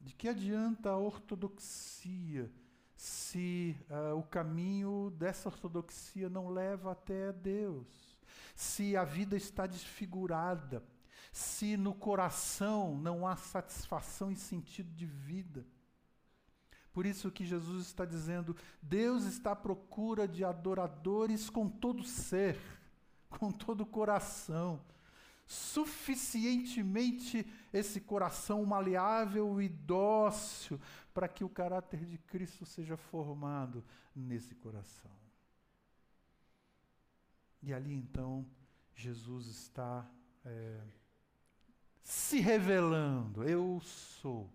De 0.00 0.14
que 0.14 0.28
adianta 0.30 0.88
a 0.88 0.96
ortodoxia 0.96 2.50
se 2.94 3.76
uh, 3.90 4.16
o 4.16 4.22
caminho 4.22 5.12
dessa 5.18 5.50
ortodoxia 5.50 6.30
não 6.30 6.48
leva 6.48 6.92
até 6.92 7.34
Deus? 7.34 8.15
Se 8.56 8.96
a 8.96 9.04
vida 9.04 9.36
está 9.36 9.66
desfigurada, 9.66 10.82
se 11.30 11.76
no 11.76 11.94
coração 11.94 12.96
não 12.96 13.26
há 13.26 13.36
satisfação 13.36 14.32
e 14.32 14.36
sentido 14.36 14.90
de 14.94 15.04
vida. 15.04 15.66
Por 16.90 17.04
isso 17.04 17.30
que 17.30 17.44
Jesus 17.44 17.86
está 17.86 18.06
dizendo: 18.06 18.56
Deus 18.80 19.24
está 19.24 19.52
à 19.52 19.56
procura 19.56 20.26
de 20.26 20.42
adoradores 20.42 21.50
com 21.50 21.68
todo 21.68 22.02
ser, 22.02 22.58
com 23.28 23.52
todo 23.52 23.82
o 23.82 23.86
coração. 23.86 24.80
Suficientemente 25.46 27.46
esse 27.74 28.00
coração 28.00 28.64
maleável 28.64 29.60
e 29.60 29.68
dócil 29.68 30.80
para 31.12 31.28
que 31.28 31.44
o 31.44 31.48
caráter 31.50 32.06
de 32.06 32.16
Cristo 32.16 32.64
seja 32.64 32.96
formado 32.96 33.84
nesse 34.14 34.54
coração. 34.54 35.25
E 37.66 37.74
ali 37.74 37.92
então 37.92 38.46
Jesus 38.94 39.48
está 39.48 40.08
é, 40.44 40.80
se 42.00 42.38
revelando. 42.38 43.42
Eu 43.42 43.80
sou 43.80 44.48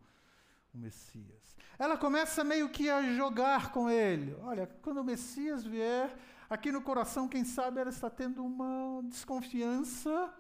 o 0.74 0.78
Messias. 0.78 1.58
Ela 1.78 1.98
começa 1.98 2.42
meio 2.42 2.70
que 2.70 2.90
a 2.90 3.14
jogar 3.14 3.74
com 3.74 3.90
ele. 3.90 4.34
Olha, 4.36 4.66
quando 4.82 5.02
o 5.02 5.04
Messias 5.04 5.66
vier, 5.66 6.18
aqui 6.50 6.72
no 6.72 6.82
coração, 6.82 7.28
quem 7.28 7.44
sabe 7.44 7.82
ela 7.82 7.90
está 7.90 8.10
tendo 8.10 8.46
uma 8.46 9.04
desconfiança. 9.04 10.34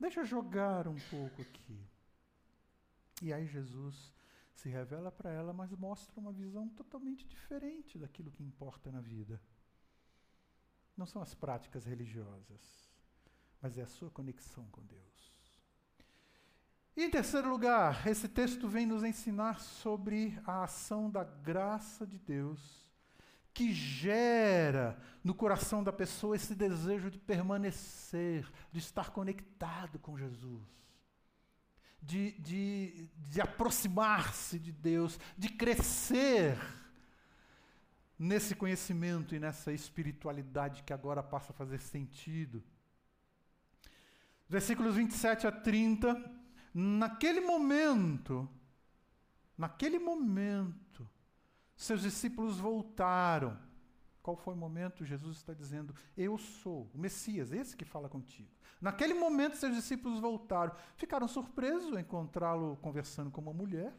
Deixa 0.00 0.20
eu 0.20 0.24
jogar 0.24 0.88
um 0.88 0.96
pouco 1.10 1.42
aqui. 1.42 1.86
E 3.20 3.30
aí 3.30 3.46
Jesus 3.46 4.10
se 4.54 4.70
revela 4.70 5.12
para 5.12 5.30
ela, 5.30 5.52
mas 5.52 5.70
mostra 5.72 6.18
uma 6.18 6.32
visão 6.32 6.66
totalmente 6.70 7.26
diferente 7.26 7.98
daquilo 7.98 8.30
que 8.30 8.42
importa 8.42 8.90
na 8.90 9.02
vida. 9.02 9.38
Não 10.96 11.06
são 11.06 11.20
as 11.20 11.34
práticas 11.34 11.84
religiosas, 11.84 12.90
mas 13.60 13.76
é 13.76 13.82
a 13.82 13.86
sua 13.86 14.10
conexão 14.10 14.64
com 14.70 14.82
Deus. 14.84 15.06
E 16.96 17.04
em 17.04 17.10
terceiro 17.10 17.50
lugar, 17.50 18.06
esse 18.06 18.26
texto 18.26 18.66
vem 18.66 18.86
nos 18.86 19.04
ensinar 19.04 19.60
sobre 19.60 20.40
a 20.46 20.64
ação 20.64 21.10
da 21.10 21.22
graça 21.22 22.06
de 22.06 22.18
Deus, 22.18 22.90
que 23.52 23.70
gera 23.72 24.98
no 25.22 25.34
coração 25.34 25.84
da 25.84 25.92
pessoa 25.92 26.36
esse 26.36 26.54
desejo 26.54 27.10
de 27.10 27.18
permanecer, 27.18 28.50
de 28.72 28.78
estar 28.78 29.10
conectado 29.10 29.98
com 29.98 30.16
Jesus, 30.16 30.62
de, 32.00 32.32
de, 32.40 33.10
de 33.28 33.40
aproximar-se 33.42 34.58
de 34.58 34.72
Deus, 34.72 35.18
de 35.36 35.50
crescer 35.50 36.56
nesse 38.18 38.54
conhecimento 38.54 39.34
e 39.34 39.38
nessa 39.38 39.72
espiritualidade 39.72 40.82
que 40.82 40.92
agora 40.92 41.22
passa 41.22 41.52
a 41.52 41.54
fazer 41.54 41.80
sentido. 41.80 42.62
Versículos 44.48 44.94
27 44.94 45.46
a 45.46 45.52
30. 45.52 46.32
Naquele 46.72 47.40
momento, 47.40 48.48
naquele 49.56 49.98
momento, 49.98 51.08
seus 51.74 52.02
discípulos 52.02 52.58
voltaram. 52.58 53.58
Qual 54.22 54.36
foi 54.36 54.54
o 54.54 54.56
momento? 54.56 55.04
Jesus 55.04 55.36
está 55.36 55.54
dizendo: 55.54 55.94
Eu 56.16 56.36
sou 56.36 56.90
o 56.92 56.98
Messias, 56.98 57.52
esse 57.52 57.76
que 57.76 57.84
fala 57.84 58.08
contigo. 58.08 58.50
Naquele 58.80 59.14
momento, 59.14 59.56
seus 59.56 59.74
discípulos 59.74 60.20
voltaram. 60.20 60.74
Ficaram 60.96 61.26
surpresos 61.26 61.92
ao 61.92 61.98
encontrá-lo 61.98 62.76
conversando 62.78 63.30
com 63.30 63.40
uma 63.40 63.52
mulher. 63.52 63.94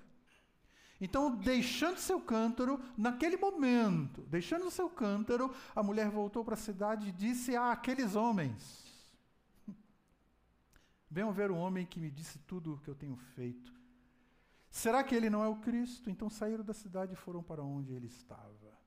Então, 0.99 1.35
deixando 1.35 1.99
seu 1.99 2.19
cântaro, 2.19 2.79
naquele 2.97 3.37
momento, 3.37 4.21
deixando 4.23 4.71
seu 4.71 4.89
cântaro, 4.89 5.53
a 5.75 5.83
mulher 5.83 6.09
voltou 6.09 6.43
para 6.43 6.55
a 6.55 6.57
cidade 6.57 7.09
e 7.09 7.11
disse 7.11 7.55
a 7.55 7.71
aqueles 7.71 8.15
homens: 8.15 8.85
Venham 11.09 11.31
ver 11.31 11.51
o 11.51 11.55
homem 11.55 11.85
que 11.85 11.99
me 11.99 12.09
disse 12.09 12.39
tudo 12.39 12.73
o 12.73 12.79
que 12.79 12.87
eu 12.87 12.95
tenho 12.95 13.15
feito. 13.15 13.71
Será 14.71 15.03
que 15.03 15.15
ele 15.15 15.29
não 15.29 15.43
é 15.43 15.47
o 15.47 15.57
Cristo? 15.57 16.09
Então 16.09 16.29
saíram 16.29 16.63
da 16.63 16.73
cidade 16.73 17.13
e 17.13 17.15
foram 17.15 17.43
para 17.43 17.63
onde 17.63 17.93
ele 17.93 18.07
estava. 18.07 18.77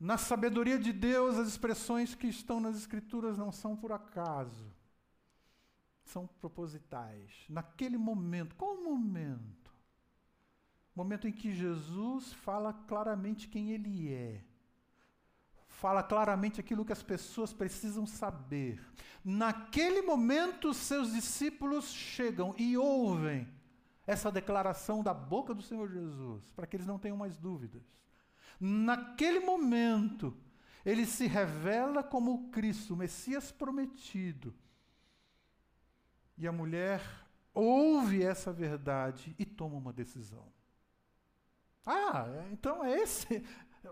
Na 0.00 0.18
sabedoria 0.18 0.78
de 0.78 0.92
Deus, 0.92 1.36
as 1.36 1.46
expressões 1.46 2.14
que 2.14 2.26
estão 2.26 2.58
nas 2.58 2.76
Escrituras 2.76 3.38
não 3.38 3.52
são 3.52 3.76
por 3.76 3.92
acaso, 3.92 4.66
são 6.12 6.26
propositais. 6.26 7.44
Naquele 7.48 7.96
momento, 7.96 8.54
qual 8.54 8.74
o 8.74 8.84
momento? 8.84 9.72
Momento 10.94 11.26
em 11.26 11.32
que 11.32 11.50
Jesus 11.52 12.32
fala 12.32 12.72
claramente 12.72 13.48
quem 13.48 13.72
ele 13.72 14.12
é 14.12 14.44
fala 15.82 16.00
claramente 16.00 16.60
aquilo 16.60 16.84
que 16.84 16.92
as 16.92 17.02
pessoas 17.02 17.52
precisam 17.52 18.06
saber. 18.06 18.80
Naquele 19.24 20.00
momento, 20.02 20.72
seus 20.72 21.12
discípulos 21.12 21.92
chegam 21.92 22.54
e 22.56 22.76
ouvem 22.76 23.48
essa 24.06 24.30
declaração 24.30 25.02
da 25.02 25.12
boca 25.12 25.52
do 25.52 25.60
Senhor 25.60 25.90
Jesus, 25.90 26.48
para 26.54 26.68
que 26.68 26.76
eles 26.76 26.86
não 26.86 27.00
tenham 27.00 27.16
mais 27.16 27.36
dúvidas. 27.36 27.82
Naquele 28.60 29.40
momento, 29.40 30.36
ele 30.84 31.04
se 31.04 31.26
revela 31.26 32.00
como 32.00 32.32
o 32.32 32.50
Cristo, 32.50 32.94
o 32.94 32.96
Messias 32.96 33.50
prometido. 33.50 34.54
E 36.36 36.46
a 36.46 36.52
mulher 36.52 37.00
ouve 37.54 38.22
essa 38.22 38.52
verdade 38.52 39.34
e 39.38 39.44
toma 39.44 39.76
uma 39.76 39.92
decisão. 39.92 40.46
Ah, 41.84 42.26
então 42.50 42.84
é 42.84 42.98
esse, 43.00 43.44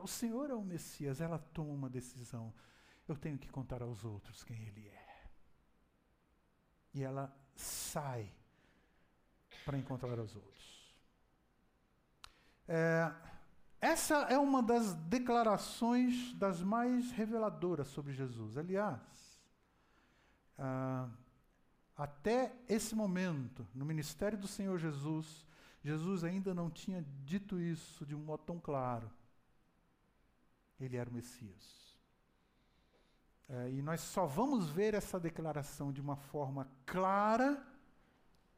o 0.03 0.07
Senhor 0.07 0.51
é 0.51 0.55
o 0.55 0.62
Messias, 0.62 1.20
ela 1.20 1.38
toma 1.38 1.72
uma 1.72 1.91
decisão. 1.91 2.55
Eu 3.07 3.16
tenho 3.16 3.38
que 3.38 3.49
contar 3.49 3.82
aos 3.82 4.05
outros 4.05 4.45
quem 4.45 4.62
Ele 4.66 4.88
é. 4.88 5.30
E 6.95 7.03
ela 7.03 7.34
sai 7.55 8.32
para 9.64 9.76
encontrar 9.76 10.18
os 10.18 10.34
outros. 10.34 10.95
É, 12.66 13.12
essa 13.80 14.22
é 14.24 14.38
uma 14.38 14.62
das 14.62 14.95
declarações 14.95 16.32
das 16.34 16.62
mais 16.62 17.11
reveladoras 17.11 17.88
sobre 17.88 18.12
Jesus. 18.12 18.57
Aliás, 18.57 19.01
ah, 20.57 21.09
até 22.03 22.55
esse 22.69 22.95
momento, 22.95 23.67
no 23.75 23.85
ministério 23.85 24.39
do 24.39 24.49
Senhor 24.49 24.79
Jesus, 24.79 25.47
Jesus 25.83 26.25
ainda 26.25 26.55
não 26.55 26.71
tinha 26.71 27.05
dito 27.25 27.61
isso 27.61 28.05
de 28.07 28.15
um 28.15 28.21
modo 28.21 28.43
tão 28.45 28.59
claro 28.59 29.11
ele 30.85 30.97
era 30.97 31.09
o 31.09 31.13
Messias. 31.13 31.99
É, 33.49 33.71
e 33.71 33.83
nós 33.83 34.01
só 34.01 34.27
vamos 34.27 34.71
ver 34.71 34.95
essa 34.95 35.19
declaração 35.19 35.93
de 35.93 36.01
uma 36.01 36.17
forma 36.17 36.71
clara, 36.87 37.63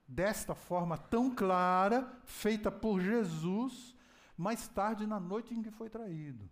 desta 0.06 0.54
forma 0.54 0.96
tão 0.96 1.34
clara, 1.34 2.20
feita 2.24 2.70
por 2.70 3.00
Jesus, 3.00 3.96
mais 4.36 4.68
tarde 4.68 5.06
na 5.06 5.18
noite 5.18 5.54
em 5.54 5.62
que 5.62 5.70
foi 5.70 5.88
traído. 5.88 6.48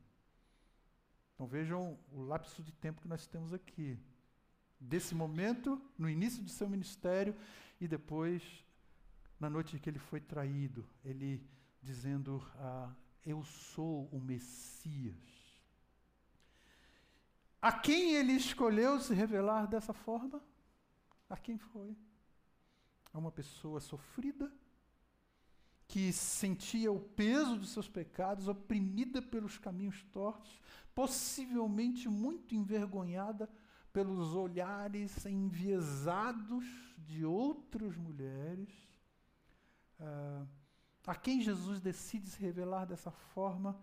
Então 1.35 1.47
vejam 1.47 1.99
o 2.11 2.23
lapso 2.23 2.63
de 2.63 2.73
tempo 2.73 3.01
que 3.01 3.09
nós 3.09 3.27
temos 3.27 3.53
aqui. 3.53 3.99
Desse 4.81 5.15
momento, 5.15 5.81
no 5.99 6.09
início 6.09 6.43
do 6.43 6.49
seu 6.49 6.67
ministério, 6.67 7.37
e 7.79 7.87
depois, 7.87 8.43
na 9.39 9.51
noite 9.51 9.77
em 9.77 9.79
que 9.79 9.91
ele 9.91 9.99
foi 9.99 10.21
traído, 10.21 10.89
ele 11.05 11.47
dizendo: 11.83 12.43
ah, 12.57 12.91
Eu 13.25 13.45
sou 13.45 14.09
o 14.11 14.19
Messias. 14.19 15.41
A 17.61 17.71
quem 17.71 18.15
ele 18.15 18.33
escolheu 18.33 18.99
se 19.01 19.13
revelar 19.13 19.67
dessa 19.67 19.93
forma? 19.93 20.43
A 21.29 21.37
quem 21.37 21.59
foi? 21.59 21.95
A 23.13 23.19
uma 23.19 23.31
pessoa 23.31 23.81
sofrida, 23.81 24.51
que 25.87 26.11
sentia 26.11 26.91
o 26.91 27.01
peso 27.01 27.57
dos 27.57 27.71
seus 27.71 27.87
pecados, 27.87 28.49
oprimida 28.49 29.21
pelos 29.21 29.59
caminhos 29.59 30.03
tortos, 30.05 30.59
possivelmente 30.95 32.09
muito 32.09 32.55
envergonhada 32.55 33.51
pelos 33.93 34.35
olhares 34.35 35.27
enviesados 35.27 36.65
de 36.99 37.25
outras 37.25 37.97
mulheres. 37.97 38.69
Uh, 39.99 40.47
a 41.07 41.15
quem 41.15 41.41
Jesus 41.41 41.81
decide 41.81 42.29
se 42.29 42.41
revelar 42.41 42.87
dessa 42.87 43.11
forma 43.11 43.81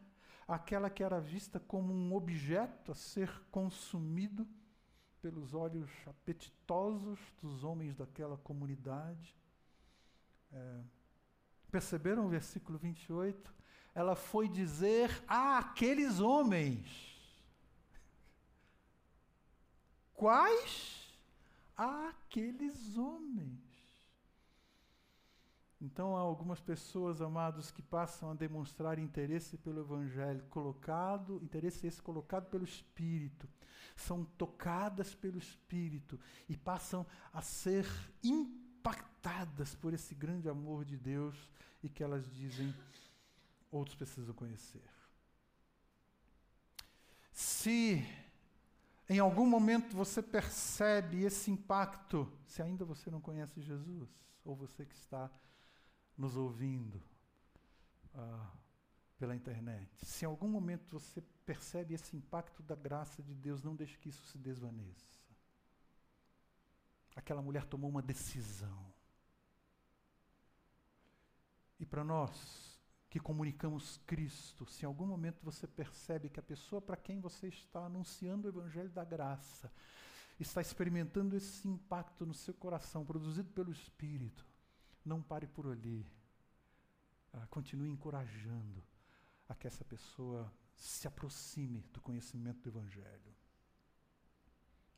aquela 0.47 0.89
que 0.89 1.03
era 1.03 1.19
vista 1.19 1.59
como 1.59 1.93
um 1.93 2.15
objeto 2.15 2.91
a 2.91 2.95
ser 2.95 3.29
consumido 3.51 4.47
pelos 5.21 5.53
olhos 5.53 5.89
apetitosos 6.07 7.19
dos 7.41 7.63
homens 7.63 7.95
daquela 7.95 8.37
comunidade. 8.37 9.35
É, 10.51 10.81
perceberam 11.69 12.25
o 12.25 12.29
versículo 12.29 12.77
28? 12.77 13.53
Ela 13.93 14.15
foi 14.15 14.47
dizer 14.47 15.09
a 15.27 15.57
aqueles 15.57 16.19
homens. 16.19 17.06
Quais? 20.17 21.15
Aqueles 21.75 22.97
homens. 22.97 23.61
Então 25.79 26.17
há 26.17 26.19
algumas 26.19 26.59
pessoas, 26.59 27.21
amados, 27.21 27.69
que 27.69 27.83
passam 27.83 28.31
a 28.31 28.33
demonstrar 28.33 28.97
interesse 28.97 29.57
pelo 29.57 29.81
Evangelho, 29.81 30.43
colocado, 30.49 31.39
interesse 31.43 31.85
esse 31.85 32.01
colocado 32.01 32.49
pelo 32.49 32.65
Espírito, 32.65 33.47
são 33.95 34.25
tocadas 34.25 35.13
pelo 35.13 35.37
Espírito 35.37 36.19
e 36.49 36.57
passam 36.57 37.05
a 37.31 37.43
ser 37.43 37.85
impactadas 38.23 39.75
por 39.75 39.93
esse 39.93 40.15
grande 40.15 40.49
amor 40.49 40.83
de 40.83 40.97
Deus 40.97 41.35
e 41.83 41.89
que 41.89 42.03
elas 42.03 42.27
dizem, 42.33 42.73
outros 43.71 43.95
precisam 43.95 44.33
conhecer. 44.33 44.83
Se 47.31 48.03
em 49.09 49.19
algum 49.19 49.45
momento 49.45 49.95
você 49.95 50.21
percebe 50.21 51.23
esse 51.23 51.49
impacto, 51.49 52.31
se 52.45 52.61
ainda 52.61 52.83
você 52.83 53.09
não 53.09 53.21
conhece 53.21 53.61
Jesus, 53.61 54.09
ou 54.43 54.55
você 54.55 54.85
que 54.85 54.95
está 54.95 55.31
nos 56.17 56.35
ouvindo 56.35 57.01
ah, 58.13 58.51
pela 59.17 59.35
internet, 59.35 59.89
se 60.05 60.25
em 60.25 60.27
algum 60.27 60.49
momento 60.49 60.99
você 60.99 61.21
percebe 61.45 61.93
esse 61.93 62.15
impacto 62.17 62.61
da 62.61 62.75
graça 62.75 63.23
de 63.23 63.33
Deus, 63.33 63.63
não 63.63 63.75
deixe 63.75 63.97
que 63.97 64.09
isso 64.09 64.25
se 64.25 64.37
desvaneça. 64.37 65.17
Aquela 67.15 67.41
mulher 67.41 67.65
tomou 67.65 67.89
uma 67.89 68.01
decisão. 68.01 68.85
E 71.79 71.85
para 71.85 72.03
nós 72.03 72.66
que 73.09 73.19
comunicamos 73.19 73.99
Cristo, 74.05 74.65
se 74.65 74.83
em 74.83 74.87
algum 74.87 75.05
momento 75.05 75.43
você 75.43 75.65
percebe 75.65 76.29
que 76.29 76.39
a 76.39 76.43
pessoa 76.43 76.81
para 76.81 76.97
quem 76.97 77.19
você 77.19 77.47
está 77.47 77.85
anunciando 77.85 78.47
o 78.47 78.49
Evangelho 78.49 78.89
da 78.89 79.05
graça 79.05 79.71
está 80.39 80.61
experimentando 80.61 81.35
esse 81.35 81.67
impacto 81.67 82.25
no 82.25 82.33
seu 82.33 82.53
coração, 82.53 83.05
produzido 83.05 83.49
pelo 83.51 83.71
Espírito, 83.71 84.45
não 85.03 85.21
pare 85.21 85.47
por 85.47 85.67
ali. 85.67 86.05
Ah, 87.33 87.47
continue 87.49 87.89
encorajando 87.89 88.83
a 89.47 89.55
que 89.55 89.67
essa 89.67 89.83
pessoa 89.83 90.51
se 90.75 91.07
aproxime 91.07 91.83
do 91.93 92.01
conhecimento 92.01 92.61
do 92.61 92.69
Evangelho. 92.69 93.35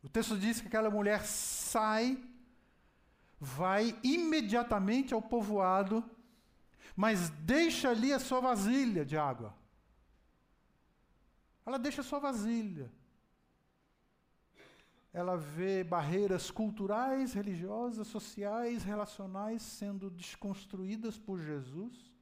O 0.02 0.10
texto 0.10 0.38
diz 0.38 0.62
que 0.62 0.68
aquela 0.68 0.90
mulher 0.90 1.26
sai, 1.26 2.22
vai 3.40 3.98
imediatamente 4.04 5.14
ao 5.14 5.22
povoado, 5.22 6.04
mas 6.96 7.30
deixa 7.30 7.90
ali 7.90 8.14
a 8.14 8.20
sua 8.20 8.40
vasilha 8.40 9.06
de 9.06 9.18
água. 9.18 9.56
Ela 11.66 11.78
deixa 11.78 12.02
a 12.02 12.04
sua 12.04 12.20
vasilha 12.20 12.92
ela 15.12 15.36
vê 15.36 15.84
barreiras 15.84 16.52
culturais, 16.52 17.34
religiosas, 17.34 18.08
sociais, 18.08 18.84
relacionais 18.84 19.62
sendo 19.62 20.10
desconstruídas 20.10 21.18
por 21.18 21.40
Jesus 21.40 22.14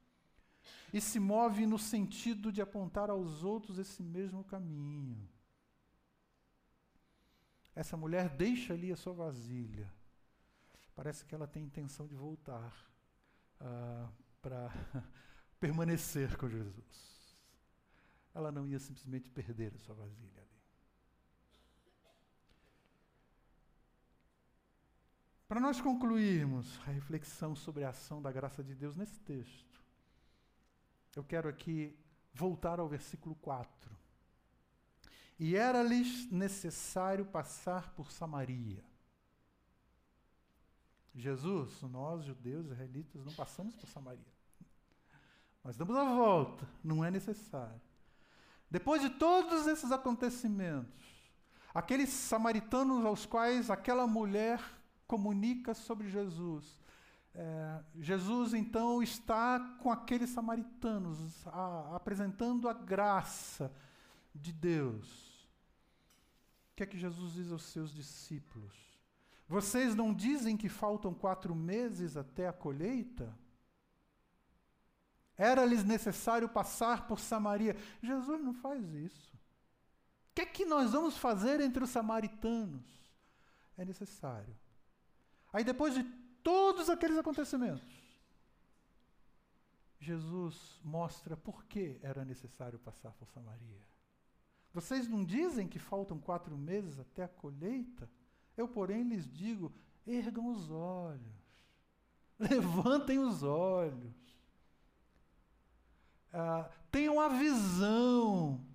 e 0.93 1.01
se 1.01 1.19
move 1.19 1.65
no 1.65 1.77
sentido 1.77 2.51
de 2.51 2.61
apontar 2.61 3.09
aos 3.09 3.43
outros 3.43 3.77
esse 3.77 4.01
mesmo 4.01 4.43
caminho. 4.43 5.17
essa 7.75 7.95
mulher 7.95 8.29
deixa 8.29 8.73
ali 8.73 8.91
a 8.91 8.95
sua 8.95 9.13
vasilha. 9.13 9.87
Parece 10.95 11.23
que 11.25 11.35
ela 11.35 11.45
tem 11.45 11.63
intenção 11.63 12.07
de 12.07 12.15
voltar 12.15 12.73
uh, 13.61 14.11
para 14.41 14.71
permanecer 15.59 16.37
com 16.37 16.49
Jesus. 16.49 17.07
Ela 18.33 18.51
não 18.51 18.67
ia 18.67 18.79
simplesmente 18.79 19.29
perder 19.29 19.73
a 19.73 19.79
sua 19.79 19.95
vasilha 19.95 20.41
ali. 20.41 20.47
Para 25.47 25.61
nós 25.61 25.79
concluirmos 25.79 26.79
a 26.85 26.91
reflexão 26.91 27.55
sobre 27.55 27.83
a 27.83 27.89
ação 27.89 28.21
da 28.21 28.31
graça 28.31 28.63
de 28.63 28.75
Deus 28.75 28.95
nesse 28.95 29.19
texto, 29.21 29.81
eu 31.15 31.23
quero 31.23 31.47
aqui 31.49 31.97
voltar 32.33 32.79
ao 32.79 32.87
versículo 32.87 33.33
4. 33.35 33.89
E 35.39 35.55
era-lhes 35.55 36.29
necessário 36.31 37.25
passar 37.25 37.91
por 37.93 38.11
Samaria. 38.11 38.83
Jesus, 41.17 41.81
nós, 41.81 42.23
judeus, 42.23 42.67
israelitas, 42.67 43.25
não 43.25 43.33
passamos 43.33 43.75
por 43.75 43.87
Samaria. 43.87 44.37
Nós 45.63 45.75
damos 45.75 45.95
a 45.95 46.03
volta, 46.03 46.67
não 46.83 47.03
é 47.03 47.09
necessário. 47.09 47.81
Depois 48.69 49.01
de 49.01 49.09
todos 49.09 49.65
esses 49.65 49.91
acontecimentos, 49.91 51.33
aqueles 51.73 52.09
samaritanos 52.09 53.03
aos 53.03 53.25
quais 53.25 53.71
aquela 53.71 54.05
mulher 54.05 54.61
comunica 55.07 55.73
sobre 55.73 56.07
Jesus. 56.07 56.79
É, 57.33 57.83
Jesus 57.95 58.53
então 58.53 59.01
está 59.01 59.59
com 59.81 59.91
aqueles 59.91 60.29
samaritanos, 60.29 61.47
a, 61.47 61.95
apresentando 61.95 62.69
a 62.69 62.73
graça 62.73 63.73
de 64.35 64.53
Deus. 64.53 65.47
O 66.71 66.75
que 66.75 66.83
é 66.83 66.85
que 66.85 66.97
Jesus 66.97 67.33
diz 67.33 67.51
aos 67.51 67.63
seus 67.63 67.91
discípulos? 67.91 68.86
Vocês 69.47 69.95
não 69.95 70.13
dizem 70.13 70.57
que 70.57 70.67
faltam 70.67 71.13
quatro 71.13 71.55
meses 71.55 72.17
até 72.17 72.47
a 72.47 72.53
colheita? 72.53 73.37
Era-lhes 75.37 75.83
necessário 75.83 76.49
passar 76.49 77.07
por 77.07 77.19
Samaria. 77.19 77.75
Jesus 78.01 78.41
não 78.43 78.53
faz 78.53 78.93
isso. 78.93 79.35
O 80.31 80.35
que 80.35 80.41
é 80.41 80.45
que 80.45 80.65
nós 80.65 80.91
vamos 80.91 81.17
fazer 81.17 81.61
entre 81.61 81.83
os 81.83 81.89
samaritanos? 81.89 82.85
É 83.77 83.85
necessário 83.85 84.55
Aí 85.51 85.63
depois 85.63 85.93
de 85.93 86.03
todos 86.43 86.89
aqueles 86.89 87.17
acontecimentos, 87.17 87.91
Jesus 89.99 90.79
mostra 90.83 91.35
por 91.35 91.65
que 91.65 91.97
era 92.01 92.23
necessário 92.23 92.77
passar 92.77 93.11
por 93.13 93.27
Samaria. 93.29 93.81
Vocês 94.73 95.07
não 95.07 95.25
dizem 95.25 95.67
que 95.67 95.79
faltam 95.79 96.19
quatro 96.19 96.55
meses 96.55 96.99
até 96.99 97.23
a 97.23 97.27
colheita? 97.27 98.09
Eu, 98.57 98.67
porém, 98.67 99.03
lhes 99.03 99.31
digo: 99.31 99.71
ergam 100.05 100.47
os 100.47 100.69
olhos, 100.71 101.69
levantem 102.39 103.19
os 103.19 103.43
olhos, 103.43 104.15
ah, 106.33 106.69
tenham 106.91 107.19
a 107.19 107.29
visão 107.29 108.65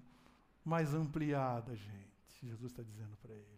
mais 0.64 0.94
ampliada, 0.94 1.74
gente. 1.74 2.12
Jesus 2.40 2.72
está 2.72 2.82
dizendo 2.82 3.16
para 3.16 3.34
eles. 3.34 3.52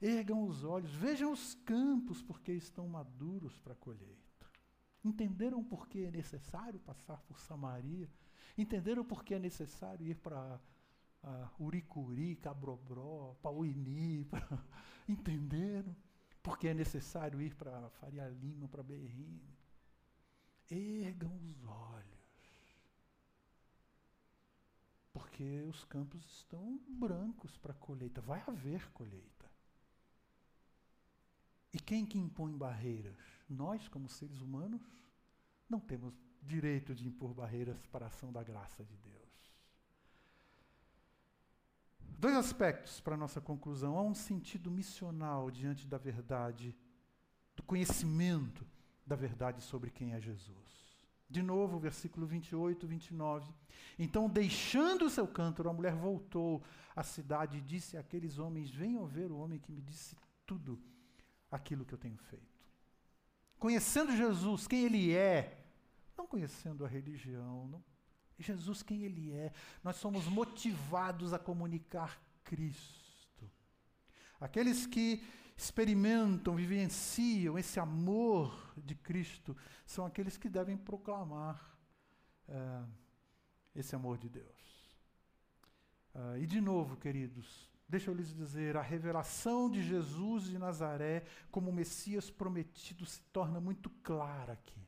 Ergam 0.00 0.42
os 0.42 0.64
olhos, 0.64 0.90
vejam 0.90 1.32
os 1.32 1.54
campos, 1.54 2.20
porque 2.20 2.52
estão 2.52 2.88
maduros 2.88 3.56
para 3.58 3.72
a 3.72 3.76
colheita. 3.76 4.22
Entenderam 5.04 5.62
por 5.62 5.88
que 5.88 6.04
é 6.04 6.10
necessário 6.10 6.80
passar 6.80 7.22
por 7.22 7.38
Samaria? 7.38 8.10
Entenderam 8.56 9.04
por 9.04 9.24
que 9.24 9.34
é 9.34 9.38
necessário 9.38 10.06
ir 10.06 10.16
para 10.16 10.60
uh, 11.24 11.62
Uricuri, 11.64 12.36
Cabrobró, 12.36 13.36
Pauini? 13.42 14.24
Pra... 14.30 14.64
Entenderam? 15.08 15.94
por 16.42 16.58
que 16.58 16.68
é 16.68 16.74
necessário 16.74 17.40
ir 17.40 17.54
para 17.54 17.88
Faria 17.90 18.28
Lima, 18.28 18.68
para 18.68 18.82
Berrine? 18.82 19.56
Ergam 20.68 21.34
os 21.48 21.64
olhos. 21.64 22.12
Porque 25.12 25.62
os 25.62 25.84
campos 25.84 26.24
estão 26.24 26.80
brancos 26.88 27.56
para 27.58 27.74
colheita. 27.74 28.20
Vai 28.20 28.42
haver 28.46 28.90
colheita. 28.92 29.50
E 31.72 31.78
quem 31.78 32.04
que 32.04 32.18
impõe 32.18 32.56
barreiras? 32.56 33.16
Nós, 33.48 33.86
como 33.88 34.08
seres 34.08 34.40
humanos, 34.40 34.82
não 35.68 35.78
temos 35.78 36.14
direito 36.42 36.94
de 36.94 37.06
impor 37.06 37.32
barreiras 37.32 37.86
para 37.86 38.06
a 38.06 38.08
ação 38.08 38.32
da 38.32 38.42
graça 38.42 38.84
de 38.84 38.96
Deus. 38.96 39.21
Dois 42.22 42.36
aspectos 42.36 43.00
para 43.00 43.14
a 43.14 43.18
nossa 43.18 43.40
conclusão. 43.40 43.98
Há 43.98 44.02
um 44.02 44.14
sentido 44.14 44.70
missional 44.70 45.50
diante 45.50 45.88
da 45.88 45.98
verdade, 45.98 46.72
do 47.56 47.64
conhecimento 47.64 48.64
da 49.04 49.16
verdade 49.16 49.60
sobre 49.60 49.90
quem 49.90 50.12
é 50.12 50.20
Jesus. 50.20 51.02
De 51.28 51.42
novo, 51.42 51.80
versículo 51.80 52.24
28, 52.24 52.86
29. 52.86 53.52
Então, 53.98 54.30
deixando 54.30 55.06
o 55.06 55.10
seu 55.10 55.26
cântaro, 55.26 55.68
a 55.68 55.72
mulher 55.72 55.96
voltou 55.96 56.62
à 56.94 57.02
cidade 57.02 57.58
e 57.58 57.60
disse 57.60 57.96
àqueles 57.96 58.38
homens: 58.38 58.70
Venham 58.70 59.04
ver 59.04 59.32
o 59.32 59.38
homem 59.38 59.58
que 59.58 59.72
me 59.72 59.82
disse 59.82 60.16
tudo 60.46 60.80
aquilo 61.50 61.84
que 61.84 61.92
eu 61.92 61.98
tenho 61.98 62.18
feito. 62.18 62.70
Conhecendo 63.58 64.16
Jesus, 64.16 64.68
quem 64.68 64.84
Ele 64.84 65.12
é, 65.12 65.60
não 66.16 66.28
conhecendo 66.28 66.84
a 66.84 66.88
religião, 66.88 67.66
não, 67.66 67.82
Jesus, 68.38 68.82
quem 68.82 69.04
Ele 69.04 69.32
é, 69.32 69.52
nós 69.82 69.96
somos 69.96 70.26
motivados 70.26 71.32
a 71.32 71.38
comunicar 71.38 72.20
Cristo. 72.44 73.50
Aqueles 74.40 74.86
que 74.86 75.22
experimentam, 75.56 76.56
vivenciam 76.56 77.58
esse 77.58 77.78
amor 77.78 78.72
de 78.76 78.94
Cristo, 78.94 79.56
são 79.86 80.04
aqueles 80.04 80.36
que 80.36 80.48
devem 80.48 80.76
proclamar 80.76 81.78
uh, 82.48 82.88
esse 83.74 83.94
amor 83.94 84.18
de 84.18 84.28
Deus. 84.28 84.96
Uh, 86.14 86.38
e 86.38 86.46
de 86.46 86.60
novo, 86.60 86.96
queridos, 86.96 87.70
Deixa 87.92 88.10
eu 88.10 88.14
lhes 88.14 88.34
dizer, 88.34 88.74
a 88.74 88.80
revelação 88.80 89.68
de 89.68 89.82
Jesus 89.82 90.44
de 90.44 90.58
Nazaré 90.58 91.26
como 91.50 91.70
Messias 91.70 92.30
prometido 92.30 93.04
se 93.04 93.20
torna 93.24 93.60
muito 93.60 93.90
clara 94.02 94.54
aqui. 94.54 94.81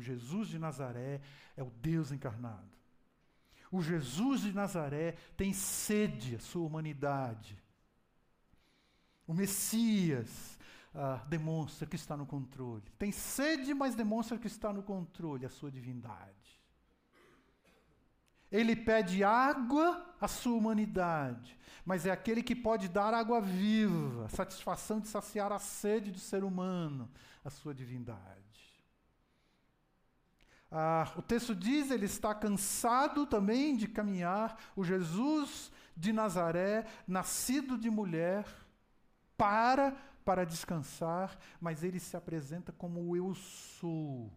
O 0.00 0.02
Jesus 0.02 0.48
de 0.48 0.58
Nazaré 0.58 1.20
é 1.54 1.62
o 1.62 1.70
Deus 1.70 2.10
encarnado. 2.10 2.70
O 3.70 3.82
Jesus 3.82 4.40
de 4.40 4.50
Nazaré 4.50 5.12
tem 5.36 5.52
sede 5.52 6.36
a 6.36 6.40
sua 6.40 6.66
humanidade. 6.66 7.62
O 9.26 9.34
Messias 9.34 10.58
ah, 10.94 11.22
demonstra 11.28 11.86
que 11.86 11.96
está 11.96 12.16
no 12.16 12.24
controle. 12.24 12.82
Tem 12.98 13.12
sede, 13.12 13.74
mas 13.74 13.94
demonstra 13.94 14.38
que 14.38 14.46
está 14.46 14.72
no 14.72 14.82
controle, 14.82 15.44
a 15.44 15.50
sua 15.50 15.70
divindade. 15.70 16.58
Ele 18.50 18.74
pede 18.74 19.22
água 19.22 20.14
à 20.18 20.26
sua 20.26 20.56
humanidade, 20.56 21.58
mas 21.84 22.06
é 22.06 22.10
aquele 22.10 22.42
que 22.42 22.56
pode 22.56 22.88
dar 22.88 23.12
água 23.12 23.38
viva, 23.38 24.30
satisfação 24.30 24.98
de 24.98 25.08
saciar 25.08 25.52
a 25.52 25.58
sede 25.58 26.10
do 26.10 26.18
ser 26.18 26.42
humano, 26.42 27.06
a 27.44 27.50
sua 27.50 27.74
divindade. 27.74 28.49
Ah, 30.70 31.12
o 31.16 31.22
texto 31.22 31.54
diz: 31.54 31.90
ele 31.90 32.06
está 32.06 32.34
cansado 32.34 33.26
também 33.26 33.76
de 33.76 33.88
caminhar. 33.88 34.58
O 34.76 34.84
Jesus 34.84 35.72
de 35.96 36.12
Nazaré, 36.12 36.86
nascido 37.06 37.76
de 37.76 37.90
mulher, 37.90 38.46
para 39.36 39.96
para 40.24 40.44
descansar, 40.44 41.36
mas 41.60 41.82
ele 41.82 41.98
se 41.98 42.16
apresenta 42.16 42.70
como 42.70 43.16
eu 43.16 43.34
sou, 43.34 44.30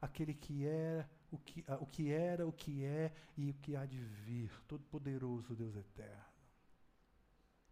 aquele 0.00 0.34
que 0.34 0.66
é 0.66 1.08
o 1.30 1.38
que, 1.38 1.64
o 1.80 1.86
que 1.86 2.10
era, 2.10 2.46
o 2.46 2.52
que 2.52 2.84
é 2.84 3.12
e 3.36 3.50
o 3.50 3.54
que 3.54 3.76
há 3.76 3.86
de 3.86 3.98
vir, 3.98 4.50
todo-poderoso 4.66 5.54
Deus 5.54 5.76
eterno. 5.76 6.24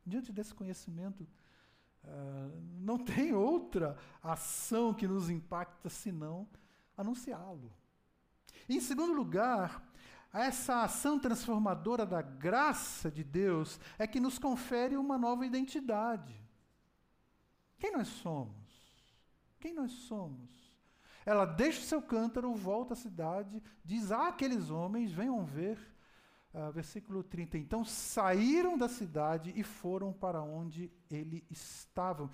Diante 0.06 0.32
desse 0.32 0.54
conhecimento, 0.54 1.24
uh, 2.04 2.62
não 2.80 2.96
tem 2.96 3.34
outra 3.34 3.98
ação 4.22 4.94
que 4.94 5.06
nos 5.06 5.28
impacta 5.28 5.90
senão 5.90 6.48
anunciá-lo. 6.96 7.72
Em 8.68 8.80
segundo 8.80 9.14
lugar, 9.14 9.82
essa 10.32 10.82
ação 10.82 11.18
transformadora 11.18 12.04
da 12.04 12.20
graça 12.20 13.10
de 13.10 13.24
Deus 13.24 13.80
é 13.98 14.06
que 14.06 14.20
nos 14.20 14.38
confere 14.38 14.96
uma 14.96 15.16
nova 15.16 15.46
identidade. 15.46 16.34
Quem 17.78 17.92
nós 17.92 18.08
somos? 18.08 18.68
Quem 19.58 19.72
nós 19.72 19.92
somos? 19.92 20.50
Ela 21.24 21.44
deixa 21.44 21.80
o 21.80 21.84
seu 21.84 22.02
cântaro, 22.02 22.52
volta 22.54 22.94
à 22.94 22.96
cidade, 22.96 23.62
diz 23.84 24.10
àqueles 24.12 24.70
homens: 24.70 25.12
venham 25.12 25.44
ver. 25.44 25.78
Uh, 26.52 26.72
versículo 26.72 27.22
30. 27.22 27.58
Então 27.58 27.84
saíram 27.84 28.78
da 28.78 28.88
cidade 28.88 29.52
e 29.54 29.62
foram 29.62 30.14
para 30.14 30.42
onde 30.42 30.90
ele 31.10 31.44
estava. 31.50 32.30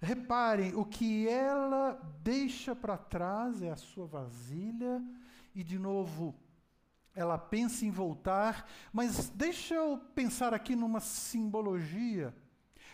Reparem, 0.00 0.74
o 0.74 0.86
que 0.86 1.28
ela 1.28 2.00
deixa 2.22 2.74
para 2.74 2.96
trás 2.96 3.60
é 3.60 3.70
a 3.70 3.76
sua 3.76 4.06
vasilha, 4.06 5.02
e 5.58 5.64
de 5.64 5.76
novo, 5.76 6.36
ela 7.12 7.36
pensa 7.36 7.84
em 7.84 7.90
voltar, 7.90 8.70
mas 8.92 9.28
deixa 9.30 9.74
eu 9.74 9.98
pensar 10.14 10.54
aqui 10.54 10.76
numa 10.76 11.00
simbologia. 11.00 12.32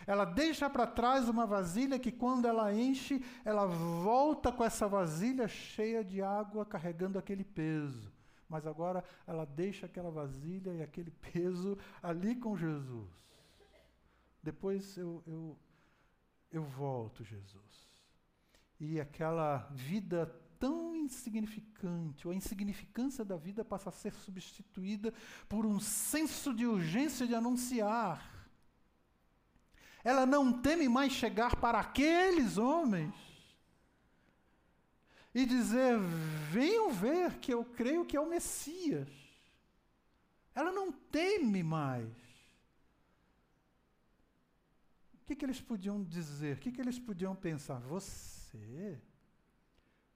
Ela 0.07 0.25
deixa 0.25 0.67
para 0.67 0.87
trás 0.87 1.29
uma 1.29 1.45
vasilha 1.45 1.99
que, 1.99 2.11
quando 2.11 2.47
ela 2.47 2.73
enche, 2.73 3.23
ela 3.45 3.67
volta 3.67 4.51
com 4.51 4.63
essa 4.63 4.87
vasilha 4.87 5.47
cheia 5.47 6.03
de 6.03 6.23
água, 6.23 6.65
carregando 6.65 7.19
aquele 7.19 7.43
peso. 7.43 8.11
Mas 8.49 8.65
agora 8.65 9.03
ela 9.27 9.45
deixa 9.45 9.85
aquela 9.85 10.09
vasilha 10.09 10.73
e 10.73 10.81
aquele 10.81 11.11
peso 11.11 11.77
ali 12.01 12.35
com 12.35 12.57
Jesus. 12.57 13.11
Depois 14.41 14.97
eu, 14.97 15.21
eu, 15.27 15.55
eu 16.51 16.63
volto, 16.63 17.23
Jesus. 17.23 17.87
E 18.79 18.99
aquela 18.99 19.67
vida 19.69 20.33
tão 20.59 20.95
insignificante, 20.95 22.27
ou 22.27 22.33
a 22.33 22.35
insignificância 22.35 23.23
da 23.23 23.37
vida 23.37 23.63
passa 23.63 23.89
a 23.89 23.93
ser 23.93 24.13
substituída 24.13 25.13
por 25.47 25.65
um 25.65 25.79
senso 25.79 26.53
de 26.53 26.65
urgência 26.65 27.27
de 27.27 27.35
anunciar 27.35 28.35
ela 30.05 30.23
não 30.23 30.61
teme 30.61 30.87
mais 30.87 31.11
chegar 31.11 31.55
para 31.55 31.79
aqueles 31.79 32.59
homens 32.59 33.15
e 35.33 35.47
dizer: 35.47 35.97
venham 36.51 36.91
ver 36.93 37.39
que 37.39 37.51
eu 37.51 37.65
creio 37.65 38.05
que 38.05 38.15
é 38.15 38.21
o 38.21 38.29
Messias. 38.29 39.09
Ela 40.53 40.71
não 40.71 40.91
teme 40.91 41.63
mais. 41.63 42.07
O 45.15 45.25
que, 45.25 45.35
que 45.35 45.43
eles 45.43 45.59
podiam 45.59 46.03
dizer? 46.03 46.57
O 46.57 46.59
que, 46.59 46.71
que 46.71 46.79
eles 46.79 46.99
podiam 46.99 47.35
pensar? 47.35 47.79
Você? 47.79 49.01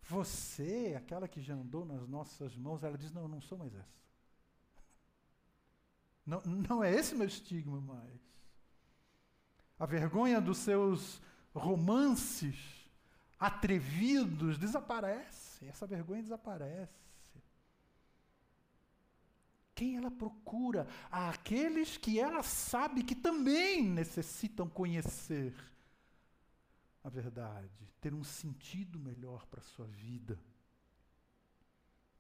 Você, 0.10 0.96
aquela 0.98 1.28
que 1.28 1.40
já 1.40 1.54
andou 1.54 1.86
nas 1.86 2.08
nossas 2.08 2.58
mãos, 2.58 2.84
ela 2.84 2.98
diz: 2.98 3.12
Não, 3.12 3.22
eu 3.22 3.28
não 3.28 3.40
sou 3.40 3.60
mais 3.60 3.74
essa. 3.76 4.00
Não, 6.26 6.42
não 6.42 6.84
é 6.84 6.94
esse 6.94 7.16
meu 7.16 7.26
estigma 7.26 7.82
mais. 7.82 8.22
A 9.80 9.86
vergonha 9.88 10.40
dos 10.40 10.60
seus 10.60 11.20
romances 11.56 12.56
atrevidos 13.40 14.60
desaparece. 14.60 15.66
Essa 15.66 15.88
vergonha 15.88 16.22
desaparece. 16.22 16.94
Quem 19.74 19.96
ela 19.96 20.12
procura? 20.12 20.88
Aqueles 21.10 21.98
que 21.98 22.20
ela 22.20 22.44
sabe 22.44 23.02
que 23.02 23.16
também 23.16 23.84
necessitam 23.84 24.70
conhecer 24.70 25.56
a 27.04 27.10
verdade, 27.10 27.92
ter 28.02 28.14
um 28.14 28.24
sentido 28.24 29.00
melhor 29.00 29.46
para 29.48 29.60
a 29.60 29.64
sua 29.64 29.88
vida. 29.88 30.40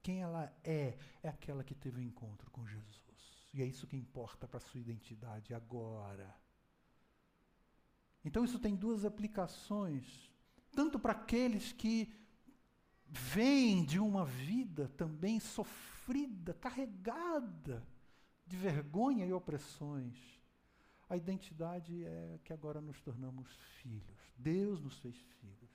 Quem 0.01 0.21
ela 0.21 0.53
é? 0.63 0.97
É 1.21 1.29
aquela 1.29 1.63
que 1.63 1.75
teve 1.75 1.97
o 1.97 1.99
um 1.99 2.03
encontro 2.03 2.49
com 2.51 2.65
Jesus. 2.65 3.49
E 3.53 3.61
é 3.61 3.65
isso 3.65 3.87
que 3.87 3.97
importa 3.97 4.47
para 4.47 4.57
a 4.57 4.61
sua 4.61 4.79
identidade 4.79 5.53
agora. 5.53 6.33
Então 8.23 8.43
isso 8.43 8.59
tem 8.59 8.75
duas 8.75 9.05
aplicações, 9.05 10.31
tanto 10.71 10.99
para 10.99 11.13
aqueles 11.13 11.71
que 11.71 12.13
vêm 13.05 13.83
de 13.83 13.99
uma 13.99 14.25
vida 14.25 14.87
também 14.89 15.39
sofrida, 15.39 16.53
carregada 16.53 17.85
de 18.45 18.55
vergonha 18.55 19.25
e 19.25 19.33
opressões. 19.33 20.17
A 21.09 21.17
identidade 21.17 22.03
é 22.03 22.39
que 22.43 22.53
agora 22.53 22.79
nos 22.79 23.01
tornamos 23.01 23.49
filhos. 23.81 24.18
Deus 24.39 24.81
nos 24.81 24.97
fez 24.99 25.15
filhos. 25.39 25.69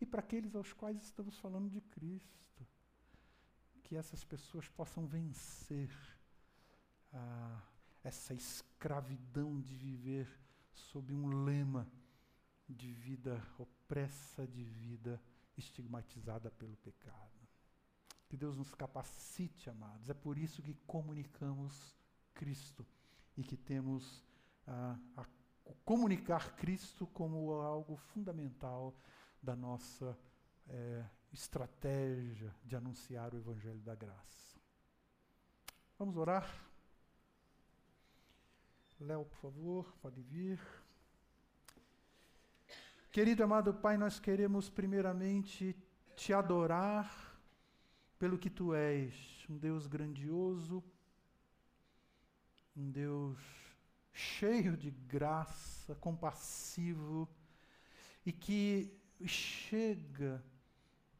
E 0.00 0.06
para 0.06 0.20
aqueles 0.20 0.54
aos 0.54 0.72
quais 0.72 1.02
estamos 1.02 1.38
falando 1.38 1.68
de 1.68 1.80
Cristo, 1.80 2.66
que 3.82 3.96
essas 3.96 4.22
pessoas 4.24 4.68
possam 4.68 5.06
vencer 5.06 5.90
ah, 7.12 7.62
essa 8.04 8.34
escravidão 8.34 9.60
de 9.60 9.74
viver 9.74 10.28
sob 10.72 11.12
um 11.14 11.44
lema 11.44 11.90
de 12.68 12.92
vida 12.92 13.42
opressa, 13.58 14.46
de 14.46 14.62
vida 14.62 15.20
estigmatizada 15.56 16.50
pelo 16.50 16.76
pecado. 16.76 17.48
Que 18.28 18.36
Deus 18.36 18.56
nos 18.56 18.74
capacite, 18.74 19.70
amados. 19.70 20.10
É 20.10 20.14
por 20.14 20.36
isso 20.36 20.62
que 20.62 20.74
comunicamos 20.86 21.96
Cristo 22.34 22.86
e 23.36 23.42
que 23.42 23.56
temos 23.56 24.22
a, 24.66 24.98
a 25.16 25.24
comunicar 25.84 26.54
Cristo 26.56 27.06
como 27.08 27.52
algo 27.60 27.96
fundamental 27.96 28.94
da 29.42 29.54
nossa 29.54 30.18
é, 30.68 31.04
estratégia 31.32 32.54
de 32.64 32.76
anunciar 32.76 33.34
o 33.34 33.38
Evangelho 33.38 33.80
da 33.80 33.94
Graça. 33.94 34.58
Vamos 35.98 36.16
orar? 36.16 36.48
Léo, 39.00 39.24
por 39.24 39.36
favor, 39.36 39.96
pode 40.02 40.20
vir. 40.22 40.60
Querido 43.10 43.42
amado 43.42 43.72
Pai, 43.72 43.96
nós 43.96 44.18
queremos 44.18 44.68
primeiramente 44.68 45.76
te 46.14 46.32
adorar 46.32 47.38
pelo 48.18 48.38
que 48.38 48.50
tu 48.50 48.74
és, 48.74 49.46
um 49.48 49.56
Deus 49.56 49.86
grandioso, 49.86 50.82
um 52.76 52.90
Deus 52.90 53.57
cheio 54.18 54.76
de 54.76 54.90
graça, 54.90 55.94
compassivo 55.94 57.28
e 58.26 58.32
que 58.32 58.92
chega 59.24 60.44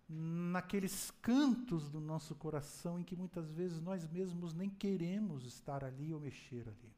naqueles 0.08 1.12
cantos 1.22 1.88
do 1.88 2.00
nosso 2.00 2.34
coração 2.34 2.98
em 2.98 3.04
que 3.04 3.14
muitas 3.14 3.52
vezes 3.52 3.80
nós 3.80 4.04
mesmos 4.08 4.52
nem 4.52 4.68
queremos 4.68 5.44
estar 5.44 5.84
ali 5.84 6.12
ou 6.12 6.18
mexer 6.18 6.66
ali. 6.68 6.92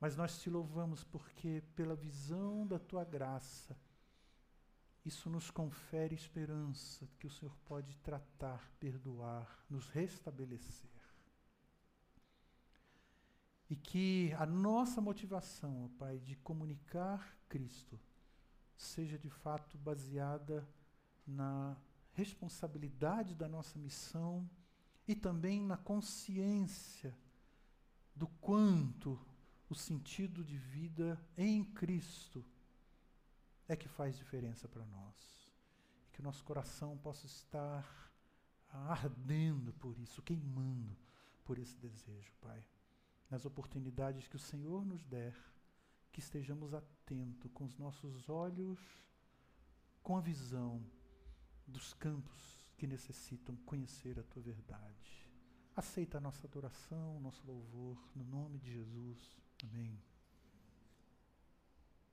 Mas 0.00 0.16
nós 0.16 0.40
te 0.40 0.50
louvamos 0.50 1.04
porque, 1.04 1.62
pela 1.76 1.94
visão 1.94 2.66
da 2.66 2.78
tua 2.78 3.04
graça, 3.04 3.78
isso 5.04 5.30
nos 5.30 5.48
confere 5.50 6.14
esperança 6.14 7.08
que 7.20 7.26
o 7.26 7.30
Senhor 7.30 7.56
pode 7.66 7.96
tratar, 7.98 8.68
perdoar, 8.80 9.64
nos 9.70 9.88
restabelecer. 9.88 10.93
E 13.68 13.76
que 13.76 14.32
a 14.38 14.44
nossa 14.44 15.00
motivação, 15.00 15.84
ó 15.84 15.98
Pai, 15.98 16.18
de 16.18 16.36
comunicar 16.36 17.36
Cristo, 17.48 17.98
seja 18.76 19.18
de 19.18 19.30
fato 19.30 19.78
baseada 19.78 20.68
na 21.26 21.76
responsabilidade 22.12 23.34
da 23.34 23.48
nossa 23.48 23.78
missão 23.78 24.48
e 25.06 25.14
também 25.14 25.62
na 25.62 25.76
consciência 25.76 27.16
do 28.14 28.26
quanto 28.26 29.18
o 29.68 29.74
sentido 29.74 30.44
de 30.44 30.56
vida 30.56 31.20
em 31.36 31.64
Cristo 31.64 32.44
é 33.66 33.74
que 33.74 33.88
faz 33.88 34.16
diferença 34.16 34.68
para 34.68 34.84
nós. 34.84 35.50
E 36.06 36.12
que 36.12 36.20
o 36.20 36.22
nosso 36.22 36.44
coração 36.44 36.96
possa 36.98 37.26
estar 37.26 38.12
ardendo 38.68 39.72
por 39.74 39.98
isso, 39.98 40.22
queimando 40.22 40.96
por 41.44 41.58
esse 41.58 41.76
desejo, 41.78 42.32
Pai. 42.40 42.64
Nas 43.30 43.44
oportunidades 43.44 44.28
que 44.28 44.36
o 44.36 44.38
Senhor 44.38 44.84
nos 44.84 45.04
der, 45.04 45.34
que 46.12 46.20
estejamos 46.20 46.72
atentos 46.72 47.50
com 47.52 47.64
os 47.64 47.76
nossos 47.76 48.28
olhos, 48.28 48.78
com 50.02 50.16
a 50.16 50.20
visão 50.20 50.84
dos 51.66 51.94
campos 51.94 52.72
que 52.76 52.86
necessitam 52.86 53.56
conhecer 53.64 54.18
a 54.18 54.22
tua 54.22 54.42
verdade. 54.42 55.28
Aceita 55.74 56.18
a 56.18 56.20
nossa 56.20 56.46
adoração, 56.46 57.18
nosso 57.20 57.44
louvor, 57.46 57.98
no 58.14 58.24
nome 58.24 58.58
de 58.58 58.72
Jesus. 58.72 59.40
Amém. 59.64 60.13